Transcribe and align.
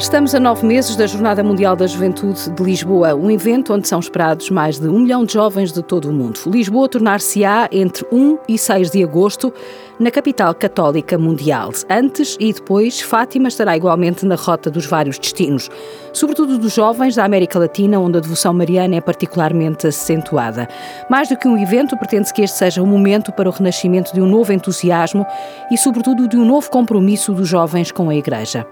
Estamos 0.00 0.34
a 0.34 0.40
nove 0.40 0.64
meses 0.64 0.96
da 0.96 1.06
Jornada 1.06 1.44
Mundial 1.44 1.76
da 1.76 1.86
Juventude 1.86 2.50
de 2.50 2.62
Lisboa, 2.62 3.14
um 3.14 3.30
evento 3.30 3.74
onde 3.74 3.86
são 3.86 4.00
esperados 4.00 4.48
mais 4.48 4.78
de 4.78 4.88
um 4.88 5.00
milhão 5.00 5.26
de 5.26 5.34
jovens 5.34 5.72
de 5.72 5.82
todo 5.82 6.08
o 6.08 6.12
mundo. 6.12 6.40
Lisboa 6.46 6.88
tornar-se-á 6.88 7.68
entre 7.70 8.06
1 8.10 8.38
e 8.48 8.56
6 8.56 8.90
de 8.92 9.04
agosto 9.04 9.52
na 10.00 10.10
capital 10.10 10.54
católica 10.54 11.18
mundial. 11.18 11.70
Antes 11.88 12.34
e 12.40 12.50
depois, 12.50 13.02
Fátima 13.02 13.48
estará 13.48 13.76
igualmente 13.76 14.24
na 14.24 14.36
rota 14.36 14.70
dos 14.70 14.86
vários 14.86 15.18
destinos, 15.18 15.68
sobretudo 16.14 16.56
dos 16.56 16.72
jovens 16.72 17.14
da 17.14 17.24
América 17.26 17.58
Latina, 17.58 18.00
onde 18.00 18.16
a 18.16 18.20
devoção 18.22 18.54
mariana 18.54 18.96
é 18.96 19.00
particularmente 19.02 19.86
acentuada. 19.86 20.66
Mais 21.10 21.28
do 21.28 21.36
que 21.36 21.46
um 21.46 21.58
evento, 21.58 21.94
pretende-se 21.98 22.32
que 22.32 22.40
este 22.40 22.56
seja 22.56 22.82
um 22.82 22.86
momento 22.86 23.32
para 23.32 23.50
o 23.50 23.52
renascimento 23.52 24.14
de 24.14 24.22
um 24.22 24.26
novo 24.26 24.50
entusiasmo 24.50 25.26
e, 25.70 25.76
sobretudo, 25.76 26.26
de 26.26 26.38
um 26.38 26.44
novo 26.46 26.70
compromisso 26.70 27.34
dos 27.34 27.46
jovens 27.46 27.92
com 27.92 28.08
a 28.08 28.14
Igreja. 28.14 28.66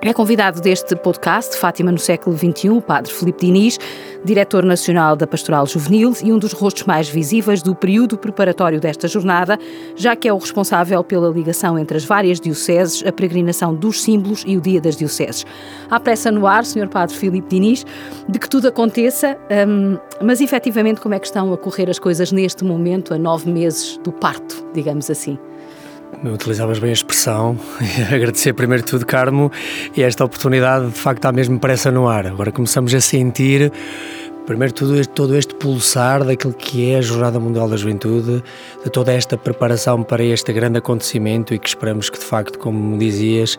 É 0.00 0.12
convidado 0.12 0.60
deste 0.60 0.94
podcast, 0.94 1.56
Fátima 1.56 1.90
no 1.90 1.98
século 1.98 2.36
XXI, 2.36 2.70
o 2.70 2.80
padre 2.80 3.12
Filipe 3.12 3.46
Diniz, 3.46 3.80
diretor 4.24 4.64
nacional 4.64 5.16
da 5.16 5.26
Pastoral 5.26 5.66
Juvenil 5.66 6.12
e 6.22 6.32
um 6.32 6.38
dos 6.38 6.52
rostos 6.52 6.84
mais 6.84 7.08
visíveis 7.08 7.62
do 7.62 7.74
período 7.74 8.16
preparatório 8.16 8.78
desta 8.78 9.08
jornada, 9.08 9.58
já 9.96 10.14
que 10.14 10.28
é 10.28 10.32
o 10.32 10.38
responsável 10.38 11.02
pela 11.02 11.28
ligação 11.28 11.76
entre 11.76 11.96
as 11.96 12.04
várias 12.04 12.40
dioceses, 12.40 13.04
a 13.04 13.10
peregrinação 13.10 13.74
dos 13.74 14.00
símbolos 14.00 14.44
e 14.46 14.56
o 14.56 14.60
Dia 14.60 14.80
das 14.80 14.96
Dioceses. 14.96 15.44
Há 15.90 15.98
pressa 15.98 16.30
no 16.30 16.46
ar, 16.46 16.64
Sr. 16.64 16.88
Padre 16.88 17.16
Filipe 17.16 17.48
Diniz, 17.48 17.84
de 18.28 18.38
que 18.38 18.48
tudo 18.48 18.68
aconteça, 18.68 19.36
hum, 19.68 19.98
mas 20.22 20.40
efetivamente 20.40 21.00
como 21.00 21.16
é 21.16 21.18
que 21.18 21.26
estão 21.26 21.52
a 21.52 21.58
correr 21.58 21.90
as 21.90 21.98
coisas 21.98 22.30
neste 22.30 22.64
momento, 22.64 23.12
a 23.12 23.18
nove 23.18 23.50
meses 23.50 23.98
do 24.04 24.12
parto, 24.12 24.64
digamos 24.72 25.10
assim? 25.10 25.36
Utilizavas 26.24 26.78
bem 26.78 26.90
a 26.90 26.92
expressão. 26.92 27.58
Agradecer 28.12 28.52
primeiro 28.52 28.84
tudo, 28.84 29.06
Carmo, 29.06 29.52
e 29.96 30.02
esta 30.02 30.24
oportunidade 30.24 30.86
de 30.86 30.98
facto 30.98 31.18
está 31.18 31.32
mesmo 31.32 31.58
pressa 31.60 31.90
no 31.90 32.08
ar. 32.08 32.26
Agora 32.26 32.50
começamos 32.50 32.92
a 32.92 33.00
sentir 33.00 33.72
Primeiro 34.48 34.72
tudo 34.72 34.98
este, 34.98 35.12
todo 35.12 35.36
este 35.36 35.54
pulsar 35.56 36.24
daquilo 36.24 36.54
que 36.54 36.90
é 36.90 36.96
a 36.96 37.02
Jornada 37.02 37.38
Mundial 37.38 37.68
da 37.68 37.76
Juventude, 37.76 38.42
de 38.82 38.90
toda 38.90 39.12
esta 39.12 39.36
preparação 39.36 40.02
para 40.02 40.24
este 40.24 40.54
grande 40.54 40.78
acontecimento 40.78 41.52
e 41.52 41.58
que 41.58 41.68
esperamos 41.68 42.08
que 42.08 42.18
de 42.18 42.24
facto, 42.24 42.58
como 42.58 42.96
dizias, 42.96 43.58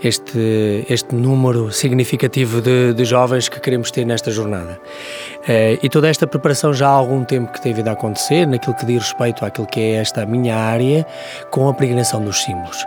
este, 0.00 0.86
este 0.88 1.12
número 1.12 1.72
significativo 1.72 2.60
de, 2.60 2.94
de 2.94 3.04
jovens 3.04 3.48
que 3.48 3.58
queremos 3.58 3.90
ter 3.90 4.04
nesta 4.04 4.30
jornada. 4.30 4.80
Eh, 5.48 5.80
e 5.82 5.88
toda 5.88 6.08
esta 6.08 6.24
preparação 6.24 6.72
já 6.72 6.86
há 6.86 6.92
algum 6.92 7.24
tempo 7.24 7.52
que 7.52 7.60
tem 7.60 7.74
vindo 7.74 7.88
a 7.88 7.92
acontecer, 7.94 8.46
naquilo 8.46 8.76
que 8.76 8.86
diz 8.86 9.02
respeito 9.02 9.44
àquilo 9.44 9.66
que 9.66 9.80
é 9.80 9.94
esta 9.94 10.24
minha 10.24 10.54
área, 10.54 11.04
com 11.50 11.68
a 11.68 11.74
pregnação 11.74 12.24
dos 12.24 12.44
símbolos. 12.44 12.86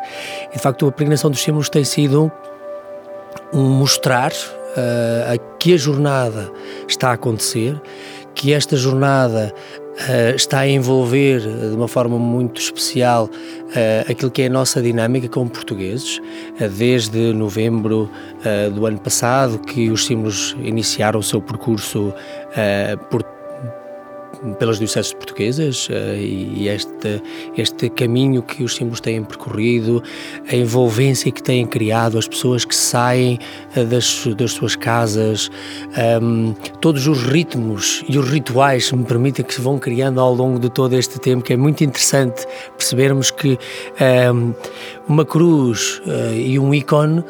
E 0.53 0.55
de 0.55 0.63
facto 0.63 0.88
a 0.88 0.91
pregnação 0.93 1.30
dos 1.30 1.41
símbolos 1.41 1.69
tem 1.69 1.83
sido 1.83 2.31
um 3.53 3.63
mostrar 3.63 4.31
uh, 4.72 5.58
que 5.59 5.73
a 5.73 5.77
jornada 5.77 6.52
está 6.88 7.09
a 7.09 7.14
acontecer, 7.14 7.80
que 8.33 8.53
esta 8.53 8.75
jornada 8.75 9.53
uh, 9.53 10.36
está 10.36 10.59
a 10.59 10.67
envolver 10.67 11.39
de 11.41 11.75
uma 11.75 11.88
forma 11.88 12.17
muito 12.17 12.61
especial 12.61 13.25
uh, 13.25 14.11
aquilo 14.11 14.31
que 14.31 14.44
é 14.44 14.47
a 14.47 14.49
nossa 14.49 14.81
dinâmica 14.81 15.27
como 15.27 15.49
portugueses, 15.49 16.22
desde 16.77 17.33
novembro 17.33 18.09
do 18.73 18.86
ano 18.86 18.99
passado 18.99 19.59
que 19.59 19.89
os 19.89 20.05
símbolos 20.05 20.55
iniciaram 20.61 21.19
o 21.19 21.23
seu 21.23 21.42
percurso 21.42 22.14
por 23.09 23.23
pelas 24.57 24.79
dioceses 24.79 25.13
portuguesas 25.13 25.87
uh, 25.87 26.15
e 26.17 26.67
este, 26.67 27.21
este 27.57 27.89
caminho 27.89 28.41
que 28.41 28.63
os 28.63 28.75
símbolos 28.75 28.99
têm 28.99 29.23
percorrido, 29.23 30.01
a 30.47 30.55
envolvência 30.55 31.31
que 31.31 31.41
têm 31.41 31.65
criado, 31.65 32.17
as 32.17 32.27
pessoas 32.27 32.65
que 32.65 32.75
saem 32.75 33.39
uh, 33.75 33.85
das, 33.85 34.25
das 34.35 34.52
suas 34.53 34.75
casas, 34.75 35.49
um, 36.21 36.52
ehm, 36.52 36.53
todos 36.79 37.07
os 37.07 37.23
ritmos 37.23 38.03
e 38.07 38.17
os 38.17 38.29
rituais 38.29 38.89
que 38.89 38.95
me 38.95 39.05
permitem 39.05 39.45
que 39.45 39.53
se 39.53 39.61
vão 39.61 39.77
criando 39.77 40.20
ao 40.20 40.33
longo 40.33 40.59
de 40.59 40.70
todo 40.70 40.95
este 40.95 41.20
tempo, 41.20 41.43
que 41.43 41.53
é 41.53 41.58
muito 41.58 41.83
interessante 41.83 42.45
percebermos 42.77 43.31
que 43.31 43.52
um, 43.52 43.58
ehm, 43.99 44.55
uma 45.08 45.25
cruz 45.25 46.02
uh, 46.05 46.33
e 46.33 46.58
um 46.58 46.73
ícone 46.73 47.23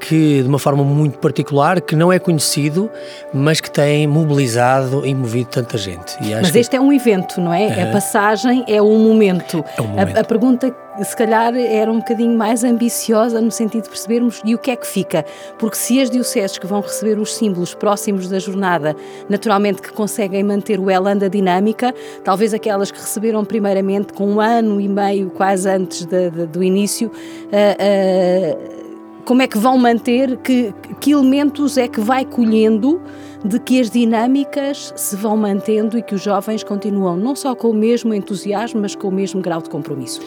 que 0.00 0.42
de 0.42 0.48
uma 0.48 0.58
forma 0.58 0.82
muito 0.82 1.18
particular, 1.18 1.80
que 1.80 1.94
não 1.94 2.10
é 2.10 2.18
conhecido, 2.18 2.90
mas 3.34 3.60
que 3.60 3.70
tem 3.70 4.06
mobilizado 4.06 5.04
e 5.04 5.14
movido 5.14 5.50
tanta 5.50 5.76
gente. 5.76 6.01
Mas 6.40 6.54
este 6.54 6.76
é 6.76 6.80
um 6.80 6.92
evento, 6.92 7.40
não 7.40 7.52
é? 7.52 7.66
é? 7.66 7.82
A 7.82 7.92
passagem 7.92 8.64
é 8.66 8.80
um 8.80 8.98
momento. 8.98 9.64
É 9.76 9.82
um 9.82 9.86
momento. 9.86 10.16
A, 10.16 10.20
a, 10.20 10.24
pergunta, 10.24 10.74
se 11.02 11.16
calhar, 11.16 11.54
era 11.56 11.90
um 11.90 11.98
bocadinho 11.98 12.36
mais 12.36 12.64
ambiciosa 12.64 13.40
no 13.40 13.50
sentido 13.50 13.84
de 13.84 13.88
percebermos 13.90 14.40
e 14.44 14.54
o 14.54 14.58
que 14.58 14.70
é 14.70 14.76
que 14.76 14.86
fica. 14.86 15.24
Porque 15.58 15.76
se 15.76 16.00
as 16.00 16.10
dioceses 16.10 16.58
que 16.58 16.66
vão 16.66 16.80
receber 16.80 17.18
os 17.18 17.34
símbolos 17.34 17.74
próximos 17.74 18.28
da 18.28 18.38
jornada, 18.38 18.96
naturalmente 19.28 19.82
que 19.82 19.92
conseguem 19.92 20.42
manter 20.42 20.78
o 20.78 20.90
elan 20.90 21.16
da 21.16 21.28
dinâmica, 21.28 21.94
talvez 22.24 22.52
aquelas 22.52 22.90
que 22.90 22.98
receberam 22.98 23.44
primeiramente 23.44 24.12
com 24.12 24.26
um 24.26 24.40
ano 24.40 24.80
e 24.80 24.88
meio, 24.88 25.30
quase 25.30 25.68
antes 25.68 26.04
de, 26.04 26.30
de, 26.30 26.46
do 26.46 26.62
início, 26.62 27.08
uh, 27.08 28.68
uh, 28.68 28.82
como 29.24 29.42
é 29.42 29.46
que 29.46 29.58
vão 29.58 29.78
manter, 29.78 30.36
que, 30.38 30.74
que 31.00 31.12
elementos 31.12 31.78
é 31.78 31.86
que 31.86 32.00
vai 32.00 32.24
colhendo 32.24 33.00
de 33.44 33.58
que 33.58 33.80
as 33.80 33.90
dinâmicas 33.90 34.92
se 34.96 35.16
vão 35.16 35.36
mantendo 35.36 35.98
e 35.98 36.02
que 36.02 36.14
os 36.14 36.22
jovens 36.22 36.62
continuam 36.62 37.16
não 37.16 37.34
só 37.34 37.54
com 37.54 37.70
o 37.70 37.74
mesmo 37.74 38.14
entusiasmo, 38.14 38.80
mas 38.80 38.94
com 38.94 39.08
o 39.08 39.12
mesmo 39.12 39.40
grau 39.40 39.60
de 39.60 39.68
compromisso. 39.68 40.20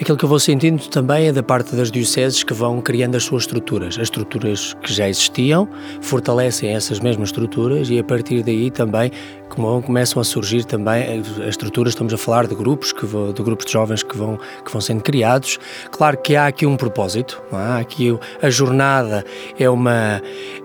Aquilo 0.00 0.16
que 0.16 0.24
eu 0.24 0.28
vou 0.28 0.40
sentindo 0.40 0.82
também 0.88 1.28
é 1.28 1.32
da 1.32 1.42
parte 1.42 1.76
das 1.76 1.90
dioceses 1.90 2.42
que 2.42 2.52
vão 2.52 2.80
criando 2.80 3.16
as 3.16 3.24
suas 3.24 3.42
estruturas. 3.42 3.94
As 3.96 4.04
estruturas 4.04 4.74
que 4.82 4.92
já 4.92 5.08
existiam 5.08 5.68
fortalecem 6.00 6.70
essas 6.70 6.98
mesmas 6.98 7.28
estruturas 7.28 7.90
e 7.90 7.98
a 7.98 8.04
partir 8.04 8.42
daí 8.42 8.70
também 8.70 9.12
começam 9.48 10.20
a 10.20 10.24
surgir 10.24 10.64
também 10.64 11.20
as 11.20 11.48
estruturas, 11.48 11.92
estamos 11.92 12.14
a 12.14 12.16
falar 12.16 12.46
de 12.46 12.54
grupos, 12.54 12.90
que 12.92 13.06
de 13.06 13.42
grupos 13.42 13.66
de 13.66 13.72
jovens 13.72 14.02
que 14.02 14.16
vão, 14.16 14.38
que 14.64 14.72
vão 14.72 14.80
sendo 14.80 15.02
criados. 15.02 15.58
Claro 15.90 16.16
que 16.16 16.34
há 16.34 16.46
aqui 16.46 16.64
um 16.64 16.76
propósito, 16.76 17.42
há 17.52 17.78
aqui 17.78 18.18
a 18.40 18.48
jornada 18.48 19.24
é, 19.58 19.68
uma, 19.68 20.22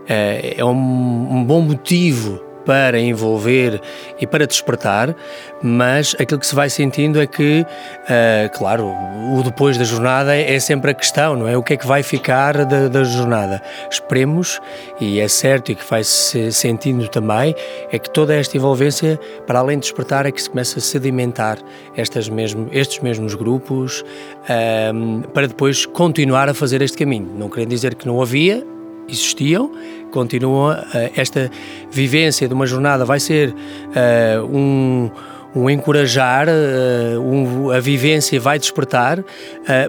é, 0.07 0.55
é 0.57 0.65
um 0.65 1.43
bom 1.43 1.61
motivo 1.61 2.46
para 2.67 2.99
envolver 2.99 3.81
e 4.19 4.27
para 4.27 4.45
despertar, 4.45 5.15
mas 5.63 6.13
aquilo 6.19 6.37
que 6.37 6.45
se 6.45 6.53
vai 6.53 6.69
sentindo 6.69 7.21
é 7.21 7.25
que, 7.25 7.61
uh, 7.61 8.57
claro, 8.57 8.93
o 9.33 9.41
depois 9.41 9.77
da 9.77 9.85
jornada 9.85 10.35
é 10.35 10.59
sempre 10.59 10.91
a 10.91 10.93
questão, 10.93 11.37
não 11.37 11.47
é? 11.47 11.55
O 11.55 11.63
que 11.63 11.75
é 11.75 11.77
que 11.77 11.87
vai 11.87 12.03
ficar 12.03 12.65
da, 12.65 12.89
da 12.89 13.05
jornada? 13.05 13.61
Esperemos, 13.89 14.59
e 14.99 15.21
é 15.21 15.29
certo 15.29 15.71
e 15.71 15.75
que 15.75 15.89
vai-se 15.89 16.51
sentindo 16.51 17.07
também, 17.07 17.55
é 17.89 17.97
que 17.97 18.09
toda 18.09 18.35
esta 18.35 18.57
envolvência, 18.57 19.17
para 19.47 19.59
além 19.59 19.77
de 19.77 19.83
despertar, 19.83 20.25
é 20.25 20.31
que 20.31 20.41
se 20.41 20.49
começa 20.49 20.79
a 20.79 20.81
sedimentar 20.81 21.59
estas 21.95 22.27
mesmo, 22.27 22.67
estes 22.73 22.99
mesmos 22.99 23.33
grupos 23.33 24.03
um, 24.93 25.21
eh, 25.21 25.27
para 25.33 25.47
depois 25.47 25.85
continuar 25.85 26.49
a 26.49 26.53
fazer 26.53 26.81
este 26.81 26.97
caminho. 26.97 27.29
Não 27.33 27.49
querendo 27.49 27.69
dizer 27.69 27.95
que 27.95 28.05
não 28.05 28.21
havia, 28.21 28.61
existiam, 29.07 29.71
continuam. 30.11 30.71
Eh, 30.93 31.11
esta 31.15 31.49
vivência 31.91 32.47
de 32.47 32.53
uma 32.53 32.65
jornada 32.65 33.05
vai 33.05 33.19
ser 33.19 33.49
uh, 33.49 34.45
um, 34.45 35.09
um 35.55 35.69
encorajar, 35.69 36.47
uh, 36.47 37.19
um, 37.19 37.71
a 37.71 37.79
vivência 37.79 38.39
vai 38.39 38.59
despertar 38.59 39.23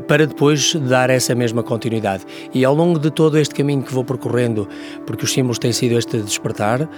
para 0.07 0.27
depois 0.27 0.75
dar 0.75 1.11
essa 1.11 1.35
mesma 1.35 1.63
continuidade. 1.63 2.25
E 2.53 2.65
ao 2.65 2.75
longo 2.75 2.99
de 2.99 3.11
todo 3.11 3.39
este 3.39 3.55
caminho 3.55 3.83
que 3.83 3.93
vou 3.93 4.05
percorrendo, 4.05 4.69
porque 5.07 5.25
os 5.25 5.33
símbolos 5.33 5.59
têm 5.59 5.73
sido 5.73 5.97
este 5.97 6.19
despertar, 6.19 6.89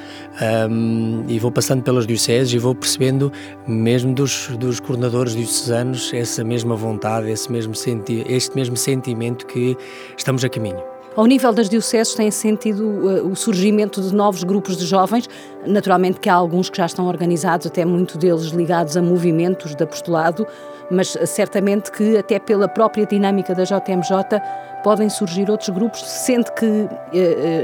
um, 0.71 1.25
e 1.29 1.39
vou 1.39 1.51
passando 1.51 1.83
pelas 1.83 2.07
dioceses 2.07 2.53
e 2.53 2.59
vou 2.59 2.75
percebendo, 2.75 3.33
mesmo 3.67 4.15
dos, 4.15 4.49
dos 4.59 4.81
coordenadores 4.81 5.35
diocesanos, 5.35 6.13
essa 6.15 6.43
mesma 6.43 6.75
vontade, 6.75 7.31
esse 7.31 7.51
mesmo 7.51 7.75
senti 7.75 8.25
este 8.29 8.55
mesmo 8.57 8.77
sentimento 8.77 9.47
que 9.47 9.77
estamos 10.17 10.45
a 10.45 10.49
caminho. 10.49 10.90
Ao 11.17 11.27
nível 11.27 11.53
das 11.53 11.69
dioceses 11.69 12.15
tem 12.15 12.31
sentido 12.31 12.85
uh, 12.85 13.27
o 13.27 13.35
surgimento 13.35 14.01
de 14.01 14.15
novos 14.15 14.45
grupos 14.45 14.77
de 14.77 14.87
jovens, 14.87 15.29
naturalmente 15.67 16.21
que 16.21 16.29
há 16.29 16.35
alguns 16.35 16.71
que 16.71 16.77
já 16.77 16.87
estão 16.87 17.07
organizados, 17.09 17.67
até 17.67 17.85
muito 17.85 18.17
deles 18.17 18.47
ligados 18.47 18.97
a 18.97 19.03
movimentos 19.03 19.75
de 19.75 19.83
apostolado, 19.83 20.47
mas 20.89 21.17
certamente 21.27 21.91
que 21.91 22.17
até 22.17 22.39
pela 22.39 22.69
própria 22.69 23.05
dinâmica 23.07 23.55
da 23.55 23.65
JMJ 23.65 24.41
podem 24.83 25.09
surgir 25.09 25.51
outros 25.51 25.69
grupos, 25.71 26.03
sendo 26.03 26.51
que 26.53 26.67
uh, 26.67 26.89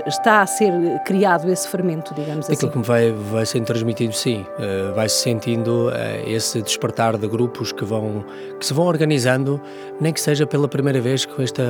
está 0.07 0.43
a 0.43 0.47
ser 0.47 0.73
criado 1.05 1.51
esse 1.51 1.69
fermento, 1.69 2.15
digamos 2.15 2.47
Aquilo 2.47 2.57
assim. 2.57 2.67
Aquilo 2.67 2.83
que 2.83 2.89
vai, 2.89 3.13
vai 3.13 3.47
sendo 3.47 3.65
transmitido, 3.65 4.13
sim. 4.13 4.47
Uh, 4.59 4.95
vai-se 4.95 5.23
sentindo 5.23 5.89
uh, 5.89 5.93
esse 6.29 6.63
despertar 6.63 7.17
de 7.17 7.27
grupos 7.29 7.73
que, 7.73 7.85
vão, 7.85 8.25
que 8.59 8.67
se 8.67 8.73
vão 8.73 8.87
organizando, 8.87 9.61
nem 10.01 10.13
que 10.13 10.21
seja 10.21 10.47
pela 10.47 10.69
primeira 10.69 11.01
vez 11.01 11.25
com 11.25 11.43
esta, 11.43 11.63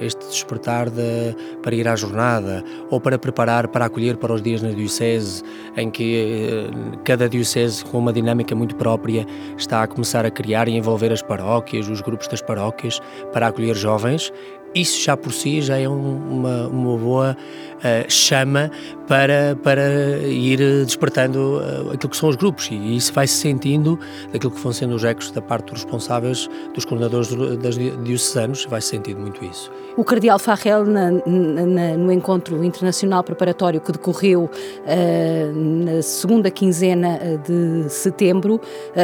este 0.00 0.24
despertar 0.26 0.90
de, 0.90 1.34
para 1.62 1.74
ir 1.74 1.86
à 1.88 1.96
jornada 1.96 2.62
ou 2.90 3.00
para 3.00 3.18
preparar 3.18 3.68
para 3.68 3.86
acolher 3.86 4.16
para 4.16 4.32
os 4.32 4.42
dias 4.42 4.62
na 4.62 4.70
Diocese, 4.70 5.42
em 5.76 5.90
que 5.90 6.70
cada 7.04 7.28
Diocese, 7.28 7.84
com 7.84 7.98
uma 7.98 8.12
dinâmica 8.12 8.54
muito 8.54 8.76
própria, 8.76 9.26
está 9.56 9.82
a 9.82 9.86
começar 9.86 10.24
a 10.24 10.30
criar 10.30 10.68
e 10.68 10.76
envolver 10.76 11.12
as 11.12 11.22
paróquias, 11.22 11.88
os 11.88 12.00
grupos 12.00 12.28
das 12.28 12.40
paróquias, 12.40 13.00
para 13.32 13.48
acolher 13.48 13.74
jovens 13.74 14.32
isso 14.74 15.02
já 15.02 15.16
por 15.16 15.32
si 15.32 15.62
já 15.62 15.78
é 15.78 15.88
um, 15.88 16.16
uma, 16.30 16.66
uma 16.68 16.98
boa 16.98 17.36
uh, 17.76 18.10
chama 18.10 18.70
para, 19.06 19.56
para 19.62 20.18
ir 20.26 20.58
despertando 20.84 21.58
uh, 21.58 21.92
aquilo 21.92 22.10
que 22.10 22.16
são 22.16 22.28
os 22.28 22.36
grupos 22.36 22.68
e 22.70 22.96
isso 22.96 23.12
vai-se 23.12 23.34
sentindo 23.34 23.98
daquilo 24.32 24.52
que 24.52 24.60
vão 24.60 24.72
sendo 24.72 24.94
os 24.94 25.04
ecos 25.04 25.30
da 25.30 25.42
parte 25.42 25.72
dos 25.72 25.82
responsáveis, 25.82 26.48
dos 26.74 26.84
coordenadores 26.84 27.28
das 27.58 27.76
diocesanos, 27.76 28.64
vai-se 28.66 28.88
sentindo 28.88 29.20
muito 29.20 29.44
isso. 29.44 29.70
O 29.96 30.04
Cardeal 30.04 30.38
Farrell, 30.38 30.84
na, 30.86 31.10
na, 31.10 31.96
no 31.96 32.10
encontro 32.10 32.64
internacional 32.64 33.22
preparatório 33.22 33.80
que 33.80 33.92
decorreu 33.92 34.44
uh, 34.44 35.52
na 35.54 36.02
segunda 36.02 36.50
quinzena 36.50 37.18
de 37.46 37.88
setembro, 37.88 38.60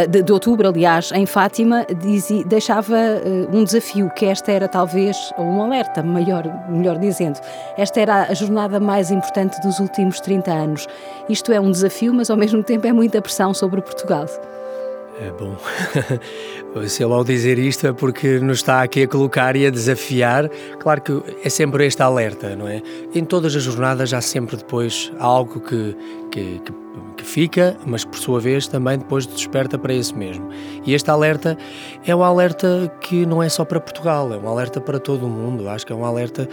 de, 0.09 0.23
de, 0.23 0.33
outubro, 0.33 0.69
aliás, 0.69 1.13
em 1.13 1.27
Fátima, 1.27 1.87
deixava 2.47 2.97
um 3.53 3.65
desafio, 3.65 4.11
que 4.11 4.27
esta 4.27 4.51
era 4.51 4.69
talvez 4.69 5.17
um 5.39 5.63
alerta, 5.63 6.03
maior, 6.03 6.45
melhor 6.69 6.99
dizendo, 6.99 7.39
esta 7.77 8.01
era 8.01 8.23
a 8.25 8.35
jornada 8.35 8.81
mais 8.81 9.11
importante 9.11 9.61
dos 9.61 9.79
últimos 9.79 9.90
30 10.21 10.51
anos. 10.51 10.87
Isto 11.29 11.53
é 11.53 11.61
um 11.61 11.71
desafio, 11.71 12.13
mas 12.15 12.31
ao 12.31 12.37
mesmo 12.37 12.63
tempo 12.63 12.87
é 12.87 12.93
muita 12.93 13.21
pressão 13.21 13.53
sobre 13.53 13.81
Portugal. 13.81 14.27
É 15.21 15.31
bom. 15.33 15.55
Se 16.89 17.03
ele 17.03 17.13
ao 17.13 17.23
dizer 17.23 17.59
isto 17.59 17.87
é 17.87 17.93
porque 17.93 18.39
nos 18.39 18.59
está 18.59 18.83
aqui 18.83 19.03
a 19.03 19.09
colocar 19.09 19.55
e 19.55 19.67
a 19.67 19.71
desafiar. 19.71 20.49
Claro 20.79 21.03
que 21.03 21.23
é 21.45 21.51
sempre 21.51 21.85
este 21.85 22.01
alerta, 22.01 22.57
não 22.57 22.67
é? 22.67 22.81
Em 23.15 23.25
todas 23.25 23.55
as 23.55 23.63
jornadas 23.63 24.15
há 24.15 24.21
sempre 24.21 24.57
depois 24.57 25.13
algo 25.19 25.61
que, 25.61 25.97
que, 26.31 26.61
que, 26.61 26.73
que 27.21 27.27
fica, 27.27 27.77
mas 27.87 28.05
por 28.05 28.19
sua 28.19 28.41
vez 28.41 28.67
também 28.67 28.99
depois 28.99 29.27
desperta 29.27 29.79
para 29.79 29.93
isso 29.93 30.17
mesmo. 30.17 30.49
E 30.85 30.95
este 30.95 31.11
alerta 31.11 31.57
é 32.05 32.15
um 32.15 32.23
alerta 32.23 32.91
que 33.01 33.27
não 33.27 33.43
é 33.43 33.49
só 33.49 33.65
para 33.65 33.81
Portugal, 33.81 34.33
é 34.33 34.37
um 34.37 34.49
alerta 34.49 34.81
para 34.81 34.99
todo 34.99 35.27
o 35.27 35.29
mundo. 35.29 35.69
Acho 35.69 35.87
que 35.87 35.93
é 35.93 35.97
um 35.97 36.05
alerta. 36.05 36.49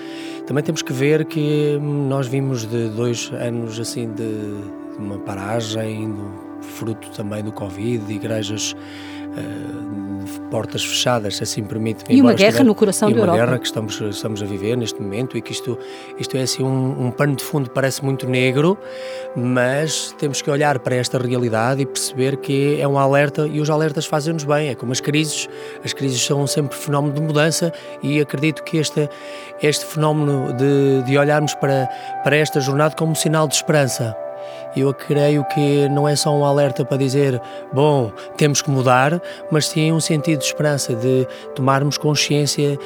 Também 0.45 0.63
temos 0.63 0.81
que 0.81 0.93
ver 0.93 1.25
que 1.25 1.77
nós 1.81 2.27
vimos 2.27 2.65
de 2.65 2.89
dois 2.89 3.31
anos 3.33 3.79
assim 3.79 4.11
de 4.11 4.27
uma 4.99 5.17
paragem, 5.19 6.13
fruto 6.61 7.09
também 7.11 7.43
do 7.43 7.51
Covid, 7.51 8.05
de 8.05 8.13
igrejas 8.13 8.73
uh, 8.73 10.07
portas 10.49 10.83
fechadas, 10.83 11.37
se 11.37 11.43
assim 11.43 11.63
permite. 11.63 12.03
E 12.09 12.21
uma 12.21 12.33
guerra 12.33 12.63
no 12.63 12.73
coração 12.73 13.09
da 13.09 13.17
Europa. 13.17 13.31
E 13.31 13.39
uma 13.39 13.45
guerra 13.45 13.59
que 13.59 13.65
estamos, 13.65 14.01
estamos 14.01 14.41
a 14.41 14.45
viver 14.45 14.75
neste 14.75 15.01
momento 15.01 15.37
e 15.37 15.41
que 15.41 15.51
isto, 15.51 15.77
isto 16.19 16.37
é 16.37 16.41
assim 16.41 16.63
um, 16.63 17.07
um 17.07 17.11
pano 17.11 17.35
de 17.35 17.43
fundo 17.43 17.69
parece 17.69 18.03
muito 18.03 18.27
negro, 18.27 18.77
mas 19.35 20.13
temos 20.17 20.41
que 20.41 20.49
olhar 20.49 20.79
para 20.79 20.95
esta 20.95 21.17
realidade 21.17 21.81
e 21.81 21.85
perceber 21.85 22.37
que 22.37 22.79
é 22.79 22.87
um 22.87 22.97
alerta 22.97 23.47
e 23.47 23.59
os 23.59 23.69
alertas 23.69 24.05
fazem-nos 24.05 24.43
bem, 24.43 24.69
é 24.69 24.75
como 24.75 24.91
as 24.91 25.01
crises, 25.01 25.47
as 25.83 25.93
crises 25.93 26.21
são 26.21 26.45
sempre 26.47 26.77
fenómeno 26.77 27.13
de 27.13 27.21
mudança 27.21 27.71
e 28.01 28.19
acredito 28.19 28.63
que 28.63 28.77
este, 28.77 29.09
este 29.61 29.85
fenómeno 29.85 30.53
de, 30.53 31.03
de 31.03 31.17
olharmos 31.17 31.53
para, 31.55 31.87
para 32.23 32.35
esta 32.35 32.59
jornada 32.59 32.95
como 32.95 33.11
um 33.11 33.15
sinal 33.15 33.47
de 33.47 33.55
esperança 33.55 34.15
eu 34.79 34.93
creio 34.93 35.43
que 35.45 35.87
não 35.89 36.07
é 36.07 36.15
só 36.15 36.35
um 36.35 36.43
alerta 36.43 36.85
para 36.85 36.97
dizer, 36.97 37.41
bom, 37.73 38.11
temos 38.37 38.61
que 38.61 38.69
mudar, 38.69 39.21
mas 39.51 39.67
sim 39.67 39.91
um 39.91 39.99
sentido 39.99 40.39
de 40.39 40.45
esperança, 40.45 40.95
de 40.95 41.27
tomarmos 41.55 41.97
consciência 41.97 42.77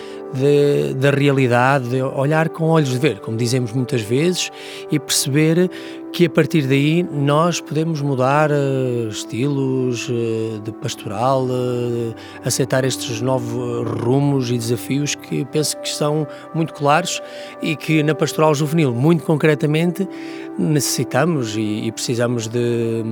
da 0.95 1.11
realidade, 1.11 1.89
de 1.89 2.01
olhar 2.01 2.49
com 2.49 2.69
olhos 2.69 2.89
de 2.89 2.97
ver, 2.97 3.19
como 3.19 3.35
dizemos 3.35 3.73
muitas 3.73 4.01
vezes, 4.01 4.49
e 4.89 4.97
perceber 4.97 5.69
que 6.13 6.25
a 6.25 6.29
partir 6.29 6.67
daí 6.67 7.03
nós 7.03 7.61
podemos 7.61 8.01
mudar 8.01 8.51
uh, 8.51 9.07
estilos 9.07 10.09
uh, 10.09 10.59
de 10.59 10.71
pastoral, 10.73 11.45
uh, 11.45 12.13
aceitar 12.43 12.83
estes 12.83 13.21
novos 13.21 13.87
rumos 14.01 14.49
e 14.51 14.57
desafios 14.57 15.15
que 15.15 15.45
penso 15.45 15.77
que 15.77 15.89
são 15.89 16.27
muito 16.53 16.73
claros 16.73 17.21
e 17.61 17.77
que 17.77 18.03
na 18.03 18.13
pastoral 18.13 18.53
juvenil, 18.53 18.93
muito 18.93 19.23
concretamente, 19.23 20.07
necessitamos 20.57 21.55
e, 21.55 21.80
e 21.81 21.91
precisamos 21.91 22.47
de, 22.47 23.03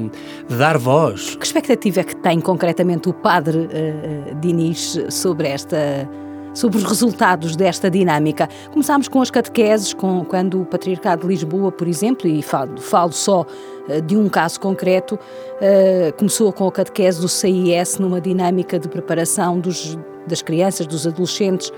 de, 0.48 0.56
dar 0.56 0.78
voz. 0.78 1.36
Que 1.36 1.46
expectativa 1.46 2.02
é 2.02 2.04
que 2.04 2.16
tem 2.16 2.40
concretamente 2.40 3.10
o 3.10 3.14
padre 3.14 3.58
uh, 3.58 4.36
Diniz 4.40 4.98
sobre 5.10 5.48
esta 5.48 6.08
sobre 6.54 6.78
os 6.78 6.84
resultados 6.84 7.56
desta 7.56 7.92
dinâmica. 7.92 8.50
Começámos 8.72 9.08
com 9.08 9.22
as 9.22 9.30
catequeses, 9.30 9.94
com, 9.94 10.26
quando 10.26 10.62
o 10.62 10.66
Patriarcado 10.66 11.22
de 11.22 11.28
Lisboa, 11.28 11.72
por 11.72 11.88
exemplo, 11.88 12.28
e 12.28 12.42
falo, 12.42 12.80
falo 12.82 13.12
só 13.12 13.42
uh, 13.88 14.02
de 14.02 14.18
um 14.18 14.28
caso 14.28 14.60
concreto, 14.60 15.16
uh, 15.16 16.14
começou 16.18 16.52
com 16.52 16.68
a 16.68 16.72
catequese 16.72 17.22
do 17.22 17.28
CIS 17.28 18.00
numa 18.00 18.20
dinâmica 18.20 18.80
de 18.80 18.90
preparação 18.90 19.60
dos, 19.60 19.98
das 20.28 20.42
crianças, 20.42 20.88
dos 20.88 21.06
adolescentes 21.06 21.72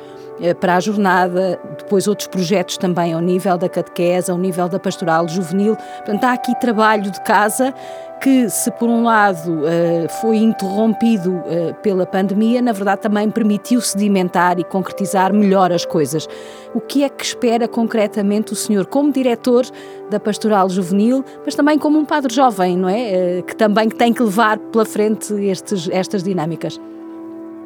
para 0.60 0.76
a 0.76 0.80
jornada, 0.80 1.60
depois 1.78 2.08
outros 2.08 2.28
projetos 2.28 2.78
também 2.78 3.14
ao 3.14 3.22
nível 3.22 3.58
da 3.58 3.70
catequese, 3.70 4.32
ao 4.32 4.38
nível 4.38 4.68
da 4.68 4.80
pastoral 4.80 5.28
juvenil. 5.28 5.76
Portanto, 5.76 6.24
há 6.24 6.34
aqui 6.34 6.60
trabalho 6.60 7.12
de 7.12 7.22
casa 7.22 7.74
que, 8.22 8.48
se 8.50 8.70
por 8.72 8.88
um 8.88 9.04
lado 9.04 9.66
eh, 9.66 10.08
foi 10.22 10.38
interrompido 10.38 11.42
eh, 11.48 11.74
pela 11.82 12.06
pandemia, 12.06 12.62
na 12.62 12.72
verdade 12.72 13.02
também 13.02 13.30
permitiu 13.32 13.82
sedimentar 13.82 14.60
e 14.60 14.64
concretizar 14.64 15.34
melhor 15.34 15.72
as 15.72 15.86
coisas. 15.86 16.28
O 16.74 16.80
que 16.80 17.04
é 17.04 17.10
que 17.10 17.26
espera 17.26 17.68
concretamente 17.68 18.54
o 18.54 18.56
senhor, 18.56 18.86
como 18.86 19.12
diretor 19.12 19.66
da 20.12 20.20
Pastoral 20.20 20.70
Juvenil, 20.70 21.26
mas 21.44 21.56
também 21.56 21.80
como 21.80 21.98
um 21.98 22.06
padre 22.06 22.32
jovem, 22.32 22.78
não 22.78 22.88
é? 22.88 23.40
Eh, 23.40 23.42
que 23.42 23.56
também 23.56 23.90
tem 23.90 24.14
que 24.14 24.22
levar 24.22 24.60
pela 24.60 24.86
frente 24.86 25.34
estes, 25.34 25.90
estas 25.92 26.22
dinâmicas? 26.22 26.80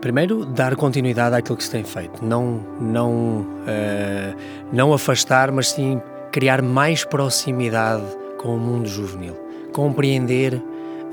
Primeiro, 0.01 0.45
dar 0.45 0.75
continuidade 0.75 1.35
àquilo 1.35 1.57
que 1.57 1.63
se 1.63 1.71
tem 1.71 1.83
feito. 1.83 2.23
Não, 2.23 2.61
não, 2.79 3.41
uh, 3.41 4.35
não 4.71 4.93
afastar, 4.93 5.51
mas 5.51 5.71
sim 5.71 6.01
criar 6.31 6.61
mais 6.61 7.03
proximidade 7.03 8.05
com 8.37 8.55
o 8.55 8.59
mundo 8.59 8.87
juvenil 8.87 9.45
compreender 9.75 10.63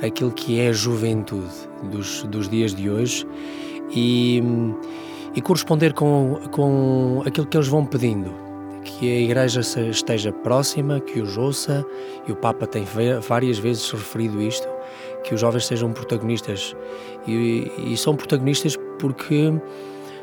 aquilo 0.01 0.31
que 0.31 0.61
é 0.61 0.69
a 0.69 0.73
juventude 0.73 1.53
dos, 1.83 2.23
dos 2.23 2.49
dias 2.49 2.73
de 2.73 2.89
hoje 2.89 3.27
e, 3.91 4.41
e 5.35 5.43
corresponder 5.43 5.93
com, 5.93 6.41
com 6.53 7.25
aquilo 7.27 7.45
que 7.45 7.57
eles 7.57 7.67
vão 7.67 7.85
pedindo. 7.85 8.33
Que 8.85 9.17
a 9.17 9.21
Igreja 9.21 9.61
esteja 9.61 10.33
próxima, 10.33 11.01
que 11.01 11.21
os 11.21 11.37
ouça, 11.37 11.85
e 12.27 12.33
o 12.33 12.37
Papa 12.37 12.67
tem 12.67 12.85
várias 13.21 13.59
vezes 13.59 13.91
referido 13.91 14.41
isto, 14.41 14.69
que 15.25 15.35
os 15.35 15.41
jovens 15.41 15.67
sejam 15.67 15.93
protagonistas. 15.93 16.77
E, 17.27 17.71
e 17.93 17.97
são 17.97 18.17
protagonistas 18.17 18.77
porque 18.99 19.53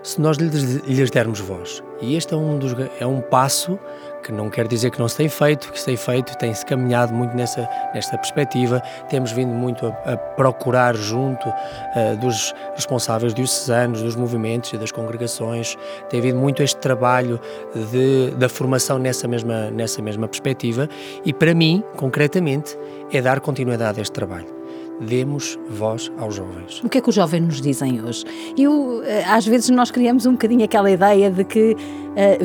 se 0.04 0.20
nós 0.22 0.38
lhes 0.38 1.12
dermos 1.12 1.40
voz. 1.40 1.84
E 2.02 2.16
este 2.16 2.34
é 2.34 2.38
um, 2.38 2.58
dos, 2.58 2.74
é 3.00 3.06
um 3.06 3.20
passo 3.22 3.78
que 4.24 4.32
não 4.32 4.50
quer 4.50 4.68
dizer 4.68 4.92
que 4.92 5.00
não 5.00 5.08
se 5.08 5.18
tem 5.18 5.30
feito, 5.30 5.72
que 5.72 5.80
se 5.80 5.86
tem 5.86 5.98
feito, 5.98 6.38
tem-se 6.38 6.66
caminhado 6.66 7.14
muito 7.14 7.36
nessa, 7.36 7.68
nesta 7.94 8.18
perspectiva, 8.18 8.82
temos 9.10 9.32
vindo 9.32 9.54
muito 9.54 9.86
a, 9.86 10.14
a 10.14 10.18
procurar 10.18 10.96
junto 10.96 11.48
uh, 11.50 12.18
dos 12.20 12.54
responsáveis 12.76 13.34
diocesanos, 13.34 14.02
dos 14.02 14.16
movimentos 14.16 14.74
e 14.74 14.78
das 14.78 14.92
congregações, 14.92 15.78
tem 16.10 16.20
havido 16.20 16.38
muito 16.38 16.62
este 16.62 16.78
trabalho 16.78 17.40
de, 17.74 18.32
da 18.32 18.50
formação 18.50 19.00
nessa 19.00 19.28
mesma, 19.28 19.70
nessa 19.72 20.02
mesma 20.02 20.28
perspectiva. 20.28 20.88
E 21.26 21.34
para 21.34 21.54
mim, 21.54 21.84
concretamente, 21.96 22.78
é 23.12 23.22
dar 23.22 23.40
continuidade 23.40 24.00
a 24.00 24.02
este 24.02 24.14
trabalho 24.14 24.59
demos 25.00 25.58
voz 25.70 26.12
aos 26.18 26.36
jovens. 26.36 26.82
O 26.84 26.90
que 26.90 26.98
é 26.98 27.02
que 27.02 27.10
os 27.10 27.16
jovens 27.16 27.42
nos 27.42 27.62
dizem 27.62 28.04
hoje? 28.04 28.26
Eu, 28.58 29.02
eh, 29.04 29.24
às 29.26 29.46
vezes 29.46 29.70
nós 29.70 29.92
criamos 29.92 30.26
um 30.26 30.34
bocadinho 30.34 30.64
aquela 30.64 30.90
ideia 30.92 31.32
de 31.32 31.44
que 31.44 31.72
uh, 31.74 31.78